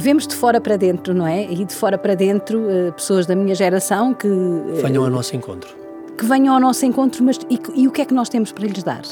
vemos 0.00 0.26
de 0.26 0.34
fora 0.34 0.60
para 0.60 0.76
dentro, 0.76 1.14
não 1.14 1.26
é? 1.26 1.44
E 1.44 1.64
de 1.64 1.74
fora 1.74 1.98
para 1.98 2.14
dentro, 2.14 2.60
uh, 2.60 2.92
pessoas 2.92 3.26
da 3.26 3.34
minha 3.34 3.54
geração 3.54 4.14
que... 4.14 4.28
Uh, 4.28 4.76
venham 4.82 5.04
ao 5.04 5.10
nosso 5.10 5.34
encontro. 5.34 5.74
Que 6.16 6.24
venham 6.24 6.54
ao 6.54 6.60
nosso 6.60 6.86
encontro, 6.86 7.24
mas 7.24 7.38
e, 7.50 7.58
e 7.74 7.88
o 7.88 7.90
que 7.90 8.02
é 8.02 8.04
que 8.04 8.14
nós 8.14 8.28
temos 8.28 8.52
para 8.52 8.66
lhes 8.66 8.82
dar? 8.82 9.02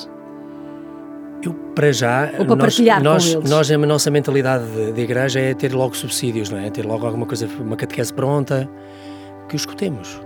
Eu, 1.42 1.52
para 1.74 1.90
já, 1.90 2.30
Ou 2.38 2.46
para 2.46 2.56
nós, 2.56 2.78
nós, 3.02 3.50
nós, 3.50 3.70
a 3.72 3.78
nossa 3.78 4.10
mentalidade 4.12 4.64
de, 4.66 4.92
de, 4.92 5.00
igreja 5.00 5.40
é 5.40 5.52
ter 5.52 5.74
logo 5.74 5.96
subsídios, 5.96 6.50
não 6.50 6.58
é? 6.58 6.70
Ter 6.70 6.86
logo 6.86 7.04
alguma 7.04 7.26
coisa, 7.26 7.48
uma 7.58 7.74
catequese 7.74 8.14
pronta, 8.14 8.70
que 9.48 9.56
o 9.56 9.56
escutemos 9.56 10.20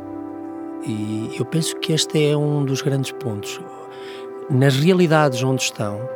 e 0.87 1.35
eu 1.37 1.45
penso 1.45 1.77
que 1.81 1.93
este 1.93 2.31
é 2.31 2.37
um 2.37 2.65
dos 2.65 2.81
grandes 2.81 3.11
pontos. 3.13 3.61
Nas 4.49 4.77
realidades 4.77 5.43
onde 5.43 5.63
estão, 5.63 6.09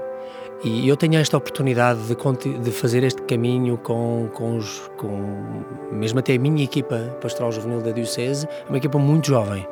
e 0.62 0.86
eu 0.88 0.96
tenho 0.96 1.16
esta 1.18 1.36
oportunidade 1.36 2.00
de, 2.02 2.58
de 2.58 2.70
fazer 2.70 3.02
este 3.02 3.22
caminho 3.22 3.78
com, 3.78 4.28
com, 4.34 4.56
os, 4.56 4.90
com, 4.98 5.64
mesmo 5.90 6.18
até 6.18 6.34
a 6.34 6.38
minha 6.38 6.62
equipa 6.62 7.16
pastoral 7.20 7.50
juvenil 7.50 7.80
da 7.80 7.90
Diocese, 7.92 8.46
é 8.46 8.68
uma 8.68 8.78
equipa 8.78 8.98
muito 8.98 9.28
jovem. 9.28 9.66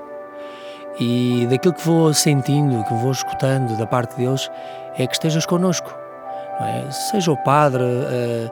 E 0.98 1.46
daquilo 1.48 1.74
que 1.74 1.86
vou 1.86 2.12
sentindo, 2.12 2.82
que 2.84 2.94
vou 2.94 3.12
escutando 3.12 3.76
da 3.76 3.86
parte 3.86 4.16
deles, 4.16 4.50
é 4.96 5.06
que 5.06 5.12
estejas 5.12 5.46
connosco. 5.46 5.94
É? 6.60 6.90
Seja 6.90 7.30
o 7.30 7.36
padre, 7.44 7.84
uh, 7.84 8.50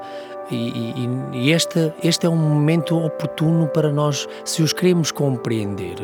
e, 0.50 0.68
e, 0.68 1.10
e 1.32 1.50
este, 1.50 1.92
este 2.04 2.26
é 2.26 2.28
um 2.28 2.36
momento 2.36 2.96
oportuno 2.96 3.66
para 3.66 3.90
nós, 3.90 4.28
se 4.44 4.62
os 4.62 4.72
queremos 4.72 5.10
compreender, 5.10 5.96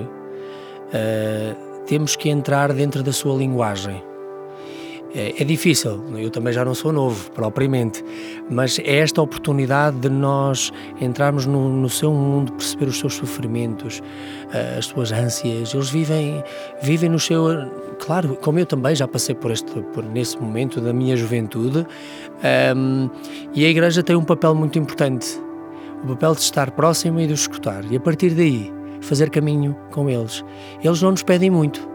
uh, 0.92 1.84
temos 1.86 2.16
que 2.16 2.28
entrar 2.28 2.72
dentro 2.72 3.02
da 3.02 3.12
sua 3.12 3.36
linguagem. 3.36 4.02
é, 5.14 5.42
é, 5.42 5.44
difícil, 5.44 6.02
eu 6.16 6.30
também 6.30 6.52
já 6.52 6.64
não 6.64 6.74
sou 6.74 6.90
novo, 6.90 7.30
propriamente, 7.32 8.02
mas 8.50 8.78
é 8.78 8.98
esta 8.98 9.20
oportunidade 9.20 9.98
de 9.98 10.08
nós 10.08 10.72
entrarmos 11.00 11.44
no, 11.44 11.68
no 11.68 11.88
seu 11.88 12.12
mundo, 12.12 12.52
perceber 12.52 12.86
os 12.86 12.98
seus 12.98 13.14
sofrimentos, 13.14 13.98
uh, 13.98 14.78
as 14.78 14.86
suas 14.86 15.12
ânsias. 15.12 15.74
Eles 15.74 15.90
vivem, 15.90 16.42
vivem 16.82 17.10
no 17.10 17.18
seu. 17.18 17.46
Claro, 17.98 18.36
como 18.40 18.58
eu 18.58 18.66
também 18.66 18.96
já 18.96 19.06
passei 19.06 19.34
por, 19.34 19.50
este, 19.50 19.70
por 19.92 20.02
nesse 20.04 20.40
momento 20.40 20.80
da 20.80 20.92
minha 20.92 21.16
juventude, 21.16 21.78
um, 21.78 21.84
ehm, 22.42 23.10
e 23.54 23.64
a 23.64 23.68
Igreja 23.68 24.02
tem 24.02 24.16
um 24.16 24.24
papel 24.24 24.54
muito 24.54 24.78
importante 24.78 25.40
o 26.02 26.06
papel 26.08 26.34
de 26.34 26.40
estar 26.40 26.72
próximo 26.72 27.20
e 27.20 27.26
de 27.28 27.32
escutar, 27.32 27.84
e 27.90 27.96
a 27.96 28.00
partir 28.00 28.30
daí 28.30 28.81
fazer 29.02 29.30
caminho 29.30 29.76
com 29.90 30.08
eles. 30.08 30.44
Eles 30.82 31.02
não 31.02 31.10
nos 31.10 31.22
pedem 31.22 31.50
muito, 31.50 31.86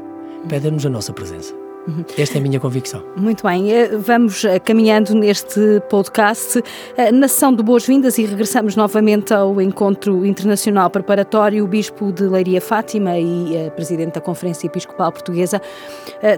pedem-nos 0.48 0.86
a 0.86 0.90
nossa 0.90 1.12
presença. 1.14 1.67
Uhum. 1.88 2.04
Esta 2.18 2.38
é 2.38 2.40
a 2.40 2.42
minha 2.42 2.60
convicção. 2.60 3.02
Muito 3.16 3.44
bem, 3.44 3.72
eh, 3.72 3.88
vamos 3.98 4.44
eh, 4.44 4.60
caminhando 4.60 5.16
neste 5.16 5.82
podcast 5.90 6.62
eh, 6.98 7.14
na 7.14 7.30
sessão 7.30 7.56
de 7.56 7.64
boas-vindas 7.64 8.18
e 8.18 8.26
regressamos 8.26 8.76
novamente 8.76 9.34
ao 9.34 9.62
encontro 9.62 10.26
internacional 10.26 10.90
preparatório. 10.90 11.64
O 11.64 11.68
Bispo 11.68 12.12
de 12.12 12.24
Leiria 12.24 12.60
Fátima 12.60 13.18
e 13.18 13.72
Presidente 13.76 14.16
da 14.16 14.22
Conferência 14.22 14.68
Episcopal 14.68 15.12
Portuguesa 15.12 15.62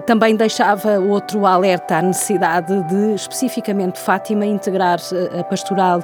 também 0.06 0.36
deixava 0.36 1.00
outro 1.00 1.46
alerta 1.46 1.96
à 1.96 2.02
necessidade 2.02 2.82
de, 2.88 3.14
especificamente, 3.14 3.98
Fátima 3.98 4.44
integrar 4.46 5.00
a 5.38 5.42
pastoral, 5.44 6.00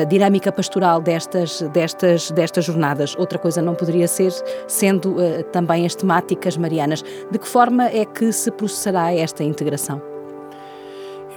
a 0.00 0.04
dinâmica 0.04 0.52
pastoral 0.52 1.00
destas, 1.00 1.62
destas, 1.72 2.30
destas 2.30 2.64
jornadas. 2.64 3.16
Outra 3.16 3.38
coisa 3.38 3.62
não 3.62 3.74
poderia 3.74 4.08
ser, 4.08 4.32
sendo 4.66 5.16
também 5.52 5.86
as 5.86 5.94
temáticas 5.94 6.56
marianas. 6.56 7.02
De 7.30 7.38
que 7.38 7.46
forma 7.46 7.86
é 7.86 8.04
que 8.04 8.32
se 8.32 8.49
processará 8.50 9.12
esta 9.12 9.44
integração? 9.44 10.09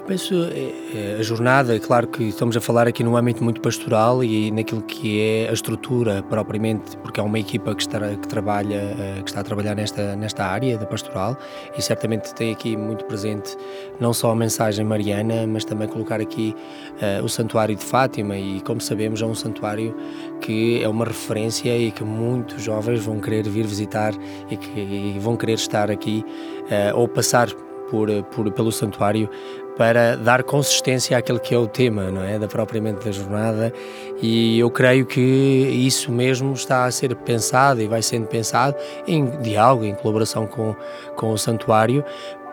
Penso, 0.06 0.34
é, 0.36 1.14
é, 1.14 1.18
a 1.18 1.24
jornada, 1.24 1.74
é 1.74 1.80
claro 1.80 2.10
que 2.10 2.26
estamos 2.26 2.58
a 2.58 2.62
falar 2.62 2.90
aqui 2.90 3.06
num 3.06 3.16
âmbito 3.16 3.42
muito 3.42 3.62
pastoral 3.62 4.22
e 4.22 4.52
naquilo 4.52 4.82
que 4.82 5.22
é 5.22 5.50
a 5.50 5.54
estrutura 5.54 6.22
propriamente, 6.24 6.98
porque 6.98 7.22
é 7.22 7.24
uma 7.24 7.40
equipa 7.40 7.74
que 7.74 7.84
está, 7.84 8.00
que 8.10 8.28
trabalha, 8.28 8.76
eh, 9.00 9.22
que 9.24 9.30
está 9.30 9.40
a 9.40 9.44
trabalhar 9.44 9.76
nesta, 9.76 10.14
nesta 10.18 10.44
área 10.44 10.78
da 10.78 10.86
pastoral 10.86 11.38
e 11.78 11.82
certamente 11.82 12.34
tem 12.36 12.52
aqui 12.52 12.76
muito 12.76 13.06
presente 13.06 13.56
não 13.98 14.14
só 14.14 14.32
a 14.32 14.36
mensagem 14.36 14.84
mariana, 14.84 15.48
mas 15.48 15.64
também 15.64 15.88
colocar 15.88 16.20
aqui 16.20 16.54
uh, 17.02 17.24
o 17.24 17.30
Santuário 17.30 17.74
de 17.74 17.84
Fátima 17.84 18.38
e, 18.38 18.60
como 18.60 18.82
sabemos, 18.82 19.22
é 19.22 19.26
um 19.26 19.36
santuário 19.36 19.96
que 20.42 20.84
é 20.84 20.90
uma 20.90 21.06
referência 21.06 21.78
e 21.78 21.92
que 21.92 22.04
muitos 22.04 22.62
jovens 22.62 23.00
vão 23.06 23.22
querer 23.22 23.48
vir 23.48 23.66
visitar 23.66 24.14
e 24.52 24.58
que 24.58 24.80
e 24.80 25.18
vão 25.20 25.38
querer 25.38 25.54
estar 25.54 25.90
aqui 25.90 26.26
uh, 26.64 27.00
ou 27.00 27.08
passar 27.08 27.48
por, 27.94 28.10
por, 28.24 28.52
pelo 28.52 28.72
santuário 28.72 29.30
para 29.78 30.16
dar 30.16 30.44
consistência 30.44 31.18
àquele 31.18 31.40
que 31.40 31.54
é 31.54 31.58
o 31.58 31.68
tema, 31.68 32.12
não 32.12 32.24
é, 32.24 32.38
da 32.38 32.48
propriamente 32.48 33.04
da 33.04 33.12
jornada. 33.12 33.74
E 34.22 34.60
eu 34.60 34.70
creio 34.70 35.06
que 35.06 35.20
isso 35.20 36.12
mesmo 36.12 36.54
está 36.54 36.86
a 36.86 36.92
ser 36.92 37.16
pensado 37.16 37.82
e 37.82 37.88
vai 37.88 38.02
sendo 38.02 38.28
pensado 38.28 38.76
em 39.08 39.26
diálogo, 39.42 39.86
em 39.86 39.96
colaboração 39.96 40.46
com, 40.46 40.76
com 41.16 41.32
o 41.32 41.38
santuário, 41.38 42.04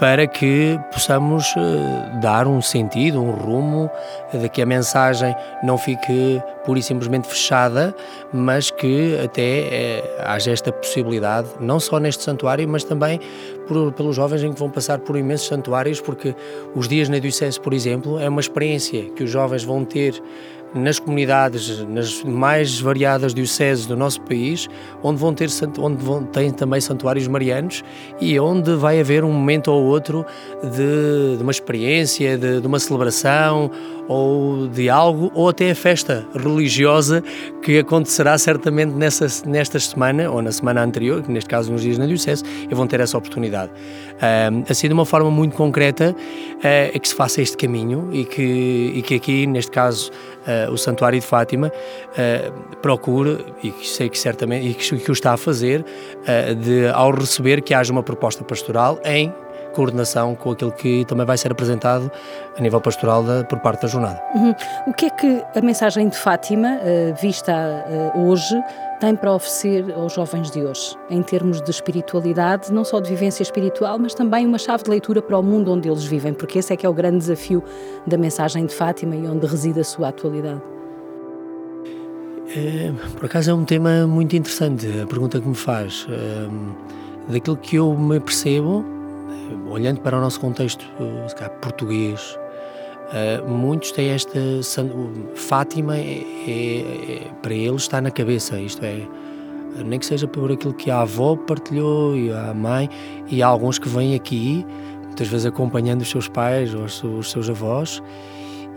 para 0.01 0.27
que 0.27 0.81
possamos 0.91 1.55
uh, 1.57 2.21
dar 2.23 2.49
um 2.49 2.63
sentido, 2.63 3.23
um 3.23 3.33
rumo, 3.33 3.91
de 4.33 4.49
que 4.49 4.63
a 4.63 4.67
mensagem 4.67 5.37
não 5.63 5.77
fique 5.77 6.43
pura 6.65 6.79
e 6.79 6.83
simplesmente 6.83 7.29
fechada, 7.29 7.95
mas 8.33 8.71
que 8.71 9.21
até 9.23 10.03
uh, 10.03 10.23
haja 10.25 10.53
esta 10.53 10.73
possibilidade, 10.73 11.49
não 11.61 11.79
só 11.79 11.99
neste 11.99 12.23
santuário, 12.23 12.67
mas 12.67 12.83
também 12.83 13.21
por, 13.69 13.93
pelos 13.93 14.17
jovens 14.17 14.43
em 14.43 14.55
que 14.55 14.59
vão 14.59 14.71
passar 14.71 15.01
por 15.01 15.19
imensos 15.19 15.49
santuários, 15.49 16.01
porque 16.01 16.35
os 16.75 16.89
dias 16.89 17.11
na 17.11 17.19
Diocese, 17.19 17.61
por 17.61 17.75
exemplo, 17.75 18.19
é 18.19 18.27
uma 18.27 18.41
experiência 18.41 19.05
que 19.11 19.23
os 19.23 19.31
jovens 19.31 19.65
vão 19.65 19.85
ter 19.85 20.15
nas 20.75 20.99
comunidades, 20.99 21.85
nas 21.87 22.23
mais 22.23 22.81
variadas 22.81 23.35
dioceses 23.35 23.87
do 23.87 23.97
nosso 23.97 24.21
país, 24.23 24.69
onde 25.03 25.19
vão 25.19 25.35
ter 25.35 25.49
onde 25.79 26.05
vão, 26.05 26.25
também 26.57 26.81
santuários 26.81 27.27
marianos 27.27 27.83
e 28.21 28.39
onde 28.39 28.75
vai 28.77 29.01
haver 29.01 29.25
um 29.25 29.33
momento 29.33 29.69
ou 29.69 29.85
outro 29.85 30.25
de, 30.63 31.37
de 31.37 31.43
uma 31.43 31.51
experiência, 31.51 32.39
de, 32.39 32.61
de, 32.61 32.67
uma 32.67 32.79
celebração 32.79 33.71
ou 34.11 34.67
de 34.67 34.91
algo, 34.91 35.31
ou 35.37 35.49
até 35.49 35.71
a 35.71 35.75
festa 35.75 36.27
religiosa 36.35 37.23
que 37.63 37.79
acontecerá 37.79 38.37
certamente 38.37 38.93
nessa, 38.93 39.29
nesta 39.49 39.79
semana 39.79 40.29
ou 40.29 40.43
na 40.43 40.51
semana 40.51 40.83
anterior, 40.83 41.23
que 41.23 41.31
neste 41.31 41.49
caso 41.49 41.71
nos 41.71 41.83
dias 41.83 41.97
na 41.97 42.07
Diocese, 42.07 42.43
e 42.69 42.75
vão 42.75 42.89
ter 42.89 42.99
essa 42.99 43.17
oportunidade. 43.17 43.71
Um, 43.73 44.65
assim, 44.69 44.89
de 44.89 44.95
uma 44.95 45.07
forma 45.07 45.31
muito 45.31 45.55
concreta, 45.55 46.11
uh, 46.11 46.59
é 46.63 46.99
que 46.99 47.07
se 47.07 47.15
faça 47.15 47.41
este 47.41 47.57
caminho 47.57 48.09
e 48.13 48.25
que, 48.25 48.93
e 48.97 49.03
que 49.03 49.15
aqui, 49.15 49.47
neste 49.47 49.71
caso, 49.71 50.11
uh, 50.41 50.73
o 50.73 50.77
Santuário 50.77 51.21
de 51.21 51.25
Fátima 51.25 51.69
uh, 51.69 52.77
procure, 52.79 53.47
e 53.63 53.73
sei 53.87 54.09
que 54.09 54.19
certamente 54.19 54.67
e 54.67 54.75
que, 54.75 54.97
que 54.99 55.11
o 55.11 55.13
está 55.13 55.35
a 55.35 55.37
fazer, 55.37 55.85
de, 56.61 56.89
ao 56.89 57.13
receber 57.13 57.63
que 57.63 57.73
haja 57.75 57.93
uma 57.93 58.03
proposta 58.03 58.43
pastoral 58.43 58.99
em 59.05 59.33
coordenação 59.71 60.35
com 60.35 60.51
aquilo 60.51 60.73
que 60.73 61.05
também 61.07 61.27
vai 61.27 61.39
ser 61.39 61.53
apresentado 61.53 62.11
a 62.57 62.61
nível 62.61 62.81
pastoral 62.81 63.23
da, 63.23 63.45
por 63.45 63.59
parte 63.61 63.83
da 63.83 63.89
jornada. 63.89 64.21
Uhum. 64.35 64.55
O 64.87 64.93
que 64.93 65.07
é 65.07 65.11
que 65.11 65.45
a 65.55 65.61
mensagem 65.61 66.09
de 66.09 66.17
Fátima, 66.17 66.79
vista 67.21 67.53
hoje, 68.15 68.55
tem 69.01 69.17
para 69.17 69.33
oferecer 69.33 69.93
aos 69.95 70.13
jovens 70.13 70.51
de 70.51 70.61
hoje, 70.61 70.95
em 71.09 71.23
termos 71.23 71.63
de 71.63 71.71
espiritualidade, 71.71 72.71
não 72.71 72.85
só 72.85 73.01
de 73.01 73.09
vivência 73.09 73.43
espiritual, 73.43 73.99
mas 73.99 74.15
também 74.15 74.47
uma 74.47 74.59
chave 74.59 74.85
de 74.85 74.91
leitura 74.91 75.23
para 75.23 75.39
o 75.39 75.43
mundo 75.43 75.73
onde 75.73 75.89
eles 75.89 76.05
vivem, 76.05 76.35
porque 76.35 76.59
esse 76.59 76.73
é 76.73 76.77
que 76.77 76.85
é 76.85 76.89
o 76.89 76.93
grande 76.93 77.19
desafio 77.19 77.65
da 78.07 78.19
mensagem 78.19 78.67
de 78.67 78.75
Fátima 78.75 79.17
e 79.17 79.27
onde 79.27 79.47
reside 79.47 79.81
a 79.81 79.85
sua 79.85 80.09
atualidade. 80.09 80.61
É, 82.55 82.93
por 83.17 83.27
acaso 83.27 83.51
é 83.51 83.55
um 83.55 83.65
tema 83.65 84.07
muito 84.07 84.37
interessante, 84.37 84.87
a 85.01 85.07
pergunta 85.07 85.41
que 85.41 85.49
me 85.49 85.55
faz. 85.55 86.07
É, 86.11 87.33
daquilo 87.33 87.57
que 87.57 87.77
eu 87.77 87.95
me 87.95 88.21
percebo, 88.21 88.85
olhando 89.69 90.01
para 90.01 90.17
o 90.17 90.21
nosso 90.21 90.41
contexto 90.41 90.85
cá, 91.37 91.49
português, 91.49 92.39
é, 93.13 93.41
muitos 93.43 93.91
têm 93.91 94.11
esta. 94.11 94.39
Fátima, 95.35 95.97
é, 95.97 96.25
é, 96.47 96.81
é, 97.27 97.31
para 97.43 97.55
eles, 97.55 97.83
está 97.83 98.01
na 98.01 98.11
cabeça, 98.11 98.59
isto 98.61 98.85
é. 98.85 99.07
Nem 99.85 99.99
que 99.99 100.07
seja 100.07 100.27
por 100.27 100.51
aquilo 100.51 100.75
que 100.75 100.91
a 100.91 101.01
avó 101.01 101.37
partilhou 101.37 102.17
e 102.17 102.33
a 102.33 102.53
mãe, 102.53 102.89
e 103.29 103.43
há 103.43 103.47
alguns 103.47 103.79
que 103.79 103.89
vêm 103.89 104.15
aqui, 104.15 104.67
muitas 105.07 105.29
vezes 105.29 105.47
acompanhando 105.47 106.03
os 106.03 106.11
seus 106.11 106.29
pais 106.29 106.75
ou 106.75 106.85
os 106.85 107.31
seus 107.31 107.49
avós, 107.49 108.03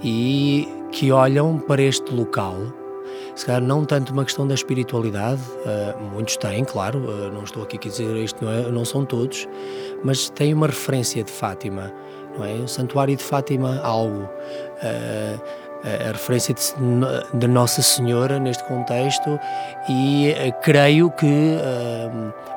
e 0.03 0.67
que 0.91 1.11
olham 1.11 1.57
para 1.57 1.81
este 1.81 2.13
local 2.13 2.57
se 3.35 3.45
calhar 3.45 3.61
não 3.61 3.83
tanto 3.85 4.13
uma 4.13 4.23
questão 4.23 4.47
da 4.47 4.53
espiritualidade, 4.53 5.41
uh, 5.41 5.99
muitos 6.01 6.37
têm, 6.37 6.63
claro, 6.63 6.99
uh, 6.99 7.31
não 7.31 7.43
estou 7.43 7.63
aqui 7.63 7.77
a 7.77 7.79
dizer 7.79 8.15
isto, 8.17 8.43
não, 8.43 8.51
é, 8.51 8.71
não 8.71 8.85
são 8.85 9.05
todos, 9.05 9.47
mas 10.03 10.29
tem 10.29 10.53
uma 10.53 10.67
referência 10.67 11.23
de 11.23 11.31
Fátima, 11.31 11.91
não 12.37 12.45
é? 12.45 12.53
O 12.53 12.67
Santuário 12.67 13.15
de 13.15 13.23
Fátima, 13.23 13.79
algo. 13.81 14.29
Uh, 14.83 15.63
a 15.83 16.13
referência 16.13 16.55
de, 16.55 17.37
de, 17.37 17.45
Nossa 17.45 17.81
Senhora 17.81 18.39
neste 18.39 18.63
contexto 18.63 19.37
e 19.89 20.33
creio 20.61 21.11
que 21.11 21.57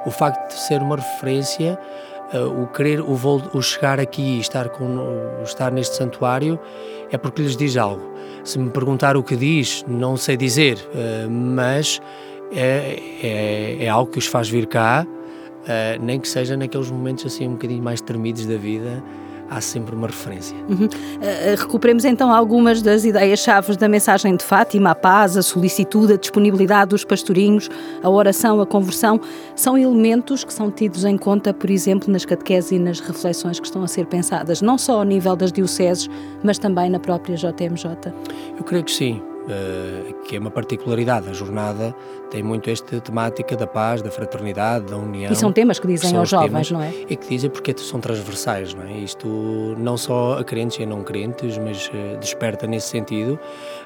o 0.07 0.13
facto 0.13 0.55
de 0.55 0.61
ser 0.61 0.81
uma 0.81 0.95
referência 0.95 1.77
uh, 2.33 2.63
o 2.63 2.69
querer 2.69 3.01
o, 3.01 3.19
o 3.53 3.61
chegar 3.61 3.99
aqui 3.99 4.23
e 4.23 4.41
estar 4.41 4.69
com 4.69 5.43
estar 5.43 5.73
neste 5.73 5.97
santuário 5.97 6.57
é 7.11 7.19
porque 7.19 7.43
lhes 7.43 7.57
diz 7.57 7.77
algo 7.77 8.16
se 8.47 8.59
me 8.59 8.71
perguntar 8.71 9.17
o 9.17 9.23
que 9.23 9.37
diz 9.37 9.85
não 9.89 10.17
sei 10.17 10.37
dizer 10.37 10.79
uh, 10.95 11.31
mas 11.31 12.01
é, 12.53 13.03
é, 13.23 13.85
é, 13.85 13.89
algo 13.89 14.11
que 14.11 14.19
os 14.19 14.27
faz 14.27 14.49
vir 14.49 14.67
cá 14.67 15.05
uh, 15.05 16.03
nem 16.03 16.21
que 16.21 16.29
seja 16.29 16.57
naqueles 16.57 16.91
momentos 16.91 17.27
assim 17.27 17.49
um 17.49 17.53
bocadinho 17.53 17.83
mais 17.83 18.01
tremidos 18.01 18.47
da 18.47 18.57
vida 18.57 19.03
há 19.51 19.61
sempre 19.61 19.95
uma 19.95 20.07
referência. 20.07 20.57
Uhum. 20.69 20.87
Uh, 20.87 21.57
recuperemos 21.59 22.05
então 22.05 22.33
algumas 22.33 22.83
das 22.83 23.05
ideias-chave 23.05 23.77
da 23.77 23.89
mensagem 23.89 24.37
de 24.37 24.45
Fátima, 24.45 24.91
a 24.91 24.95
paz, 24.95 25.37
a 25.37 25.43
solicitude, 25.43 26.15
a 26.15 26.17
disponibilidade 26.17 26.91
dos 26.91 27.05
pastorinhos, 27.05 27.69
a 28.03 28.11
oração, 28.11 28.61
a 28.61 28.67
conversão, 28.67 29.21
são 29.55 29.77
elementos 29.77 30.45
que 30.45 30.53
são 30.53 30.71
tidos 30.71 31.05
em 31.05 31.17
conta, 31.17 31.53
por 31.53 31.71
exemplo, 31.71 32.13
nas 32.13 32.25
catequeses 32.25 32.73
e 32.73 32.79
nas 32.79 33.01
reflexões 33.01 33.61
que 33.61 33.67
estão 33.67 33.83
a 33.83 33.89
ser 33.89 34.07
pensadas, 34.07 34.61
não 34.63 34.79
só 34.79 34.99
ao 34.99 35.05
nível 35.05 35.37
das 35.37 35.53
dioceses, 35.53 36.09
mas 36.43 36.59
também 36.59 36.91
na 36.91 36.99
própria 36.99 37.37
JMJ. 37.37 38.13
Eu 38.57 38.65
creio 38.65 38.85
que 38.85 38.93
sim. 38.93 39.23
Uh, 39.47 40.13
que 40.25 40.35
é 40.35 40.41
uma 40.41 40.51
particularidade. 40.51 41.29
A 41.29 41.33
jornada 41.33 41.95
tem 42.33 42.43
muito 42.43 42.69
esta 42.69 43.01
temática 43.01 43.57
da 43.57 43.67
paz, 43.67 44.03
da 44.03 44.11
fraternidade, 44.11 44.87
da 44.87 44.97
união. 44.97 45.33
E 45.33 45.37
são 45.37 45.53
temas 45.53 45.79
que 45.79 45.87
dizem 45.87 46.17
aos 46.17 46.29
jovens, 46.29 46.73
não 46.73 46.83
é? 46.83 46.93
E 47.09 47.15
que 47.15 47.29
dizem 47.29 47.49
porque 47.49 47.73
são 47.79 48.01
transversais, 48.01 48.75
não 48.75 48.83
é? 48.83 48.93
Isto 48.99 49.29
não 49.79 49.97
só 49.97 50.39
a 50.41 50.43
crentes 50.43 50.81
e 50.81 50.83
a 50.83 50.87
não 50.87 51.05
crentes, 51.05 51.57
mas 51.59 51.89
uh, 51.89 52.19
desperta 52.19 52.67
nesse 52.67 52.89
sentido 52.89 53.39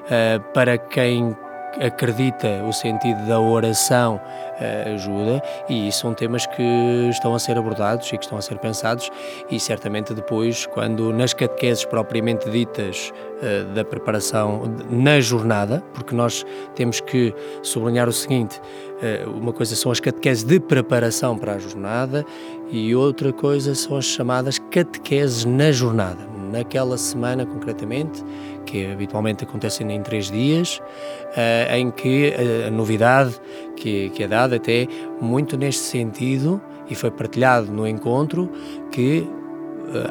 uh, 0.05 0.41
para 0.51 0.79
quem 0.79 1.35
acredita 1.79 2.63
o 2.67 2.73
sentido 2.73 3.25
da 3.25 3.39
oração 3.39 4.15
uh, 4.15 4.93
ajuda 4.93 5.41
e 5.69 5.91
são 5.91 6.13
temas 6.13 6.45
que 6.45 7.07
estão 7.09 7.33
a 7.33 7.39
ser 7.39 7.57
abordados 7.57 8.07
e 8.11 8.17
que 8.17 8.23
estão 8.23 8.37
a 8.37 8.41
ser 8.41 8.57
pensados 8.57 9.09
e 9.49 9.59
certamente 9.59 10.13
depois 10.13 10.65
quando 10.65 11.13
nas 11.13 11.33
catequeses 11.33 11.85
propriamente 11.85 12.49
ditas 12.49 13.11
uh, 13.41 13.73
da 13.73 13.85
preparação 13.85 14.63
na 14.89 15.19
jornada, 15.19 15.83
porque 15.93 16.15
nós 16.15 16.45
temos 16.75 16.99
que 16.99 17.33
sublinhar 17.61 18.09
o 18.09 18.13
seguinte, 18.13 18.59
uh, 18.59 19.29
uma 19.29 19.53
coisa 19.53 19.75
são 19.75 19.91
as 19.91 19.99
catequeses 19.99 20.43
de 20.43 20.59
preparação 20.59 21.37
para 21.37 21.53
a 21.53 21.59
jornada 21.59 22.25
e 22.69 22.95
outra 22.95 23.31
coisa 23.31 23.75
são 23.75 23.97
as 23.97 24.05
chamadas 24.05 24.59
catequeses 24.71 25.45
na 25.45 25.71
jornada, 25.71 26.21
naquela 26.51 26.97
semana 26.97 27.45
concretamente, 27.45 28.23
que 28.65 28.85
habitualmente 28.91 29.43
acontecem 29.43 29.91
em 29.91 30.01
três 30.01 30.29
dias, 30.29 30.79
uh, 30.79 31.75
em 31.75 31.89
que 31.89 32.33
a, 32.63 32.67
a 32.67 32.71
novidade 32.71 33.39
que, 33.75 34.09
que 34.09 34.23
é 34.23 34.27
dada 34.27 34.57
até 34.57 34.87
muito 35.19 35.57
neste 35.57 35.83
sentido 35.83 36.61
e 36.89 36.95
foi 36.95 37.09
partilhado 37.09 37.71
no 37.71 37.87
encontro 37.87 38.51
que 38.91 39.25
eh, 39.25 39.40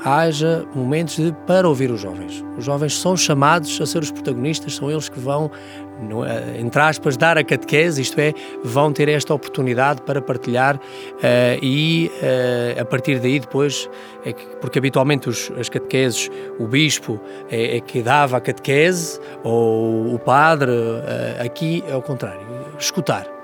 haja 0.04 0.66
momentos 0.74 1.16
de, 1.16 1.32
para 1.46 1.68
ouvir 1.68 1.90
os 1.90 2.00
jovens. 2.00 2.44
Os 2.56 2.64
jovens 2.64 2.98
são 2.98 3.16
chamados 3.16 3.80
a 3.80 3.86
ser 3.86 4.02
os 4.02 4.10
protagonistas, 4.10 4.76
são 4.76 4.90
eles 4.90 5.08
que 5.08 5.18
vão, 5.18 5.50
eh, 6.26 6.60
entre 6.60 6.80
aspas, 6.80 7.16
dar 7.16 7.38
a 7.38 7.44
catequese, 7.44 8.02
isto 8.02 8.18
é, 8.18 8.32
vão 8.62 8.92
ter 8.92 9.08
esta 9.08 9.32
oportunidade 9.34 10.02
para 10.02 10.20
partilhar 10.20 10.76
uh, 10.76 10.80
e 11.62 12.10
uh, 12.16 12.80
a 12.80 12.84
partir 12.84 13.18
daí 13.18 13.40
depois, 13.40 13.88
é 14.24 14.32
que, 14.32 14.44
porque 14.56 14.78
habitualmente 14.78 15.28
os, 15.28 15.50
as 15.58 15.68
catequeses, 15.68 16.30
o 16.58 16.66
bispo 16.66 17.20
é, 17.50 17.76
é, 17.76 17.80
que 17.80 18.02
dava 18.02 18.36
a 18.36 18.40
catequese 18.40 19.18
ou 19.42 20.14
o 20.14 20.18
padre, 20.18 20.70
uh, 20.70 21.44
aqui 21.44 21.82
é 21.88 21.96
o 21.96 22.02
contrário, 22.02 22.46
escutar 22.78 23.26
é? 23.36 23.39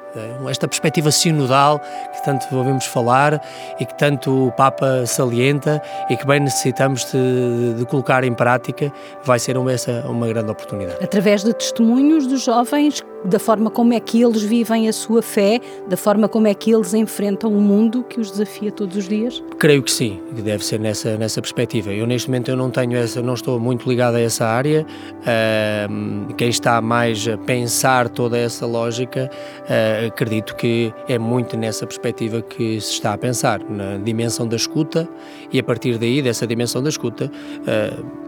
Esta 0.49 0.67
perspectiva 0.69 1.11
sinodal 1.11 1.79
que 1.79 2.25
tanto 2.25 2.47
ouvimos 2.57 2.87
falar 2.87 3.41
e 3.79 3.87
que 3.87 3.95
tanto 3.95 4.49
o 4.49 4.53
Papa 4.53 5.07
salienta 5.07 5.83
e 6.09 6.17
que 6.17 6.27
bem 6.27 6.41
necessitamos 6.41 7.05
de, 7.13 7.75
de 7.75 7.85
colocar 7.87 8.25
em 8.25 8.35
prática, 8.35 8.93
vai 9.25 9.39
ser 9.39 9.57
uma, 9.57 9.73
essa 9.73 10.05
uma 10.09 10.27
grande 10.27 10.51
oportunidade. 10.51 11.03
Através 11.03 11.43
de 11.45 11.53
testemunhos 11.55 12.27
dos 12.27 12.45
jovens 12.45 13.03
da 13.25 13.39
forma 13.39 13.71
como 13.71 13.93
é 13.93 14.01
que 14.01 14.23
eles 14.23 14.43
vivem 14.43 14.89
a 14.89 14.93
sua 14.93 15.23
fé, 15.23 15.61
da 15.89 15.97
forma 15.97 16.29
como 16.29 16.47
é 16.47 16.55
que 16.55 16.71
eles 16.71 16.95
enfrentam 16.95 17.51
o 17.53 17.61
mundo 17.61 18.05
que 18.05 18.21
os 18.21 18.31
desafia 18.31 18.71
todos 18.71 18.97
os 18.97 19.09
dias? 19.09 19.43
Creio 19.59 19.83
que 19.83 19.91
sim, 19.91 20.21
que 20.35 20.43
deve 20.43 20.65
ser 20.65 20.79
nessa 20.79 21.17
nessa 21.17 21.41
perspectiva. 21.41 21.93
Eu 21.93 22.07
neste 22.07 22.29
momento 22.29 22.51
eu 22.51 22.57
não 22.57 22.71
tenho 22.71 22.97
essa, 22.97 23.23
não 23.23 23.35
estou 23.35 23.59
muito 23.59 23.89
ligado 23.89 24.17
a 24.17 24.21
essa 24.21 24.47
área. 24.47 24.87
Uh, 25.21 26.35
quem 26.35 26.49
está 26.49 26.81
mais 26.81 27.27
a 27.27 27.37
pensar 27.39 28.09
toda 28.09 28.39
essa 28.39 28.67
lógica, 28.67 29.31
uh, 29.63 30.07
acredito 30.07 30.55
que 30.57 30.93
é 31.09 31.19
muito 31.19 31.57
nessa 31.57 31.87
perspectiva 31.87 32.43
que 32.43 32.81
se 32.81 32.93
está 32.93 33.15
a 33.15 33.19
pensar, 33.19 33.61
na 33.69 33.97
dimensão 33.97 34.47
da 34.47 34.57
escuta 34.57 35.09
e 35.53 35.59
a 35.59 35.63
partir 35.63 35.99
daí 35.99 36.23
dessa 36.23 36.47
dimensão 36.47 36.83
da 36.83 36.89
escuta. 36.89 37.31
Uh, 37.61 38.26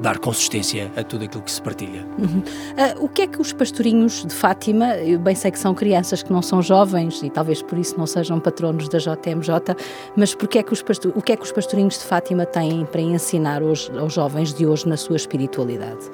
dar 0.00 0.18
consistência 0.18 0.90
a 0.96 1.02
tudo 1.02 1.24
aquilo 1.24 1.42
que 1.42 1.50
se 1.50 1.60
partilha. 1.60 2.06
Uhum. 2.18 2.38
Uh, 2.38 3.04
o 3.04 3.08
que 3.08 3.22
é 3.22 3.26
que 3.26 3.40
os 3.40 3.52
pastorinhos 3.52 4.24
de 4.24 4.34
Fátima, 4.34 4.96
eu 4.96 5.18
bem 5.18 5.34
sei 5.34 5.50
que 5.50 5.58
são 5.58 5.74
crianças 5.74 6.22
que 6.22 6.32
não 6.32 6.42
são 6.42 6.62
jovens 6.62 7.22
e 7.22 7.30
talvez 7.30 7.62
por 7.62 7.78
isso 7.78 7.96
não 7.98 8.06
sejam 8.06 8.40
patronos 8.40 8.88
da 8.88 8.98
JMJ, 8.98 9.76
mas 10.16 10.34
porque 10.34 10.58
é 10.58 10.62
que 10.62 10.72
os 10.72 10.84
o 11.14 11.22
que 11.22 11.32
é 11.32 11.36
que 11.36 11.42
os 11.42 11.52
pastorinhos 11.52 11.98
de 11.98 12.04
Fátima 12.04 12.46
têm 12.46 12.84
para 12.86 13.00
ensinar 13.00 13.62
aos, 13.62 13.90
aos 13.96 14.12
jovens 14.12 14.52
de 14.54 14.66
hoje 14.66 14.88
na 14.88 14.96
sua 14.96 15.16
espiritualidade? 15.16 16.10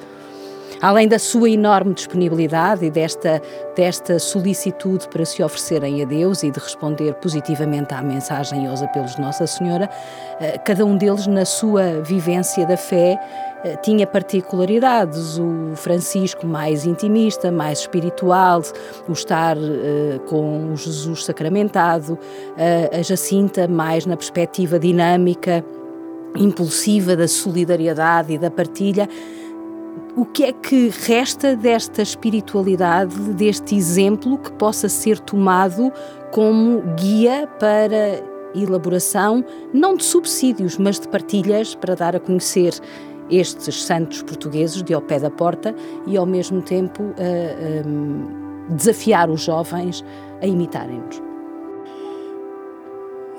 Além 0.81 1.09
da 1.09 1.19
sua 1.19 1.49
enorme 1.49 1.95
disponibilidade 1.95 2.85
e 2.85 2.91
desta, 2.91 3.41
desta 3.75 4.19
solicitude 4.19 5.09
para 5.09 5.25
se 5.25 5.43
oferecerem 5.43 6.03
a 6.03 6.05
Deus 6.05 6.43
e 6.43 6.51
de 6.51 6.59
responder 6.59 7.15
positivamente 7.15 7.95
à 7.95 8.03
mensagem 8.03 8.65
e 8.65 8.67
aos 8.67 8.83
apelos 8.83 9.15
de 9.15 9.21
Nossa 9.21 9.47
Senhora, 9.47 9.89
ah, 10.41 10.59
cada 10.59 10.85
um 10.85 10.97
deles, 10.97 11.27
na 11.27 11.45
sua 11.45 12.03
vivência 12.03 12.67
da 12.67 12.77
fé, 12.77 13.19
eh, 13.65 13.77
tinha 13.77 14.07
particularidades. 14.07 15.39
O 15.39 15.75
Francisco, 15.75 16.47
mais 16.47 16.85
intimista, 16.85 17.51
mais 17.51 17.81
espiritual, 17.81 18.63
o 19.09 19.13
estar 19.13 19.57
uh, 19.57 20.21
com 20.27 20.73
o 20.73 20.77
Jesus 20.77 21.25
sacramentado, 21.25 22.13
uh, 22.13 22.99
a 22.99 23.03
Jacinta, 23.03 23.67
mais 23.67 24.07
na 24.07 24.17
perspectiva 24.17 24.79
dinâmica, 24.79 25.65
impulsiva 26.37 27.17
da 27.17 27.27
solidariedade 27.27 28.35
e 28.35 28.39
da 28.39 28.51
partilha. 28.51 29.09
O 30.17 30.25
que 30.25 30.45
é 30.45 30.53
que 30.53 30.89
resta 30.89 31.55
desta 31.55 32.03
espiritualidade, 32.03 33.15
deste 33.35 33.75
exemplo 33.75 34.39
que 34.39 34.53
possa 34.53 34.89
ser 34.89 35.19
tomado 35.19 35.93
como 36.31 36.83
guia 36.97 37.49
para 37.59 38.23
elaboração, 38.55 39.45
não 39.73 39.97
de 39.97 40.05
subsídios, 40.05 40.79
mas 40.79 40.99
de 40.99 41.09
partilhas 41.09 41.75
para 41.75 41.95
dar 41.95 42.17
a 42.17 42.21
conhecer 42.21 42.75
estes 43.31 43.83
santos 43.83 44.23
portugueses 44.23 44.83
de 44.83 44.95
ao 44.95 45.03
pé 45.03 45.19
da 45.19 45.31
porta 45.31 45.75
e 46.07 46.17
ao 46.17 46.27
mesmo 46.27 46.63
tempo 46.63 47.03
uh, 47.03 47.89
um, 47.89 48.75
desafiar 48.75 49.29
os 49.31 49.43
jovens 49.43 50.05
a 50.41 50.47
imitarem-nos. 50.47 51.23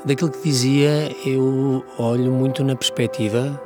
Daquilo 0.05 0.31
que 0.31 0.41
dizia, 0.43 1.11
eu 1.25 1.83
olho 1.97 2.31
muito 2.31 2.63
na 2.63 2.75
perspectiva. 2.75 3.59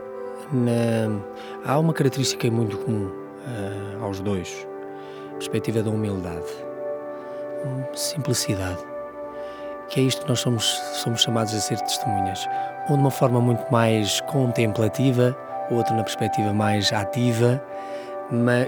Na... 0.51 1.21
Há 1.65 1.79
uma 1.79 1.93
característica 1.93 2.49
muito 2.51 2.77
comum 2.77 3.05
uh, 3.07 4.03
aos 4.03 4.19
dois: 4.19 4.67
a 5.31 5.35
perspectiva 5.35 5.81
da 5.81 5.89
humildade, 5.89 6.45
simplicidade, 7.93 8.79
que 9.89 9.99
é 9.99 10.03
isto 10.03 10.23
que 10.23 10.29
nós 10.29 10.39
somos, 10.39 10.65
somos 11.03 11.21
chamados 11.21 11.53
a 11.53 11.59
ser 11.59 11.79
testemunhas, 11.79 12.47
ou 12.89 12.95
de 12.95 13.01
uma 13.01 13.11
forma 13.11 13.39
muito 13.39 13.71
mais 13.71 14.21
contemplativa 14.21 15.35
outro 15.73 15.95
na 15.95 16.03
perspectiva 16.03 16.53
mais 16.53 16.91
ativa, 16.91 17.61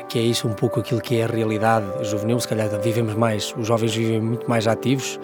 que 0.09 0.19
é 0.19 0.21
isso 0.21 0.47
um 0.47 0.53
pouco 0.53 0.79
aquilo 0.79 1.01
que 1.01 1.19
é 1.19 1.23
a 1.23 1.27
realidade 1.27 1.85
juvenil, 2.01 2.39
se 2.39 2.47
calhar 2.47 2.69
vivemos 2.81 3.13
mais, 3.13 3.53
os 3.57 3.67
jovens 3.67 3.95
vivem 3.95 4.21
muito 4.21 4.49
mais 4.49 4.67
ativos, 4.67 5.19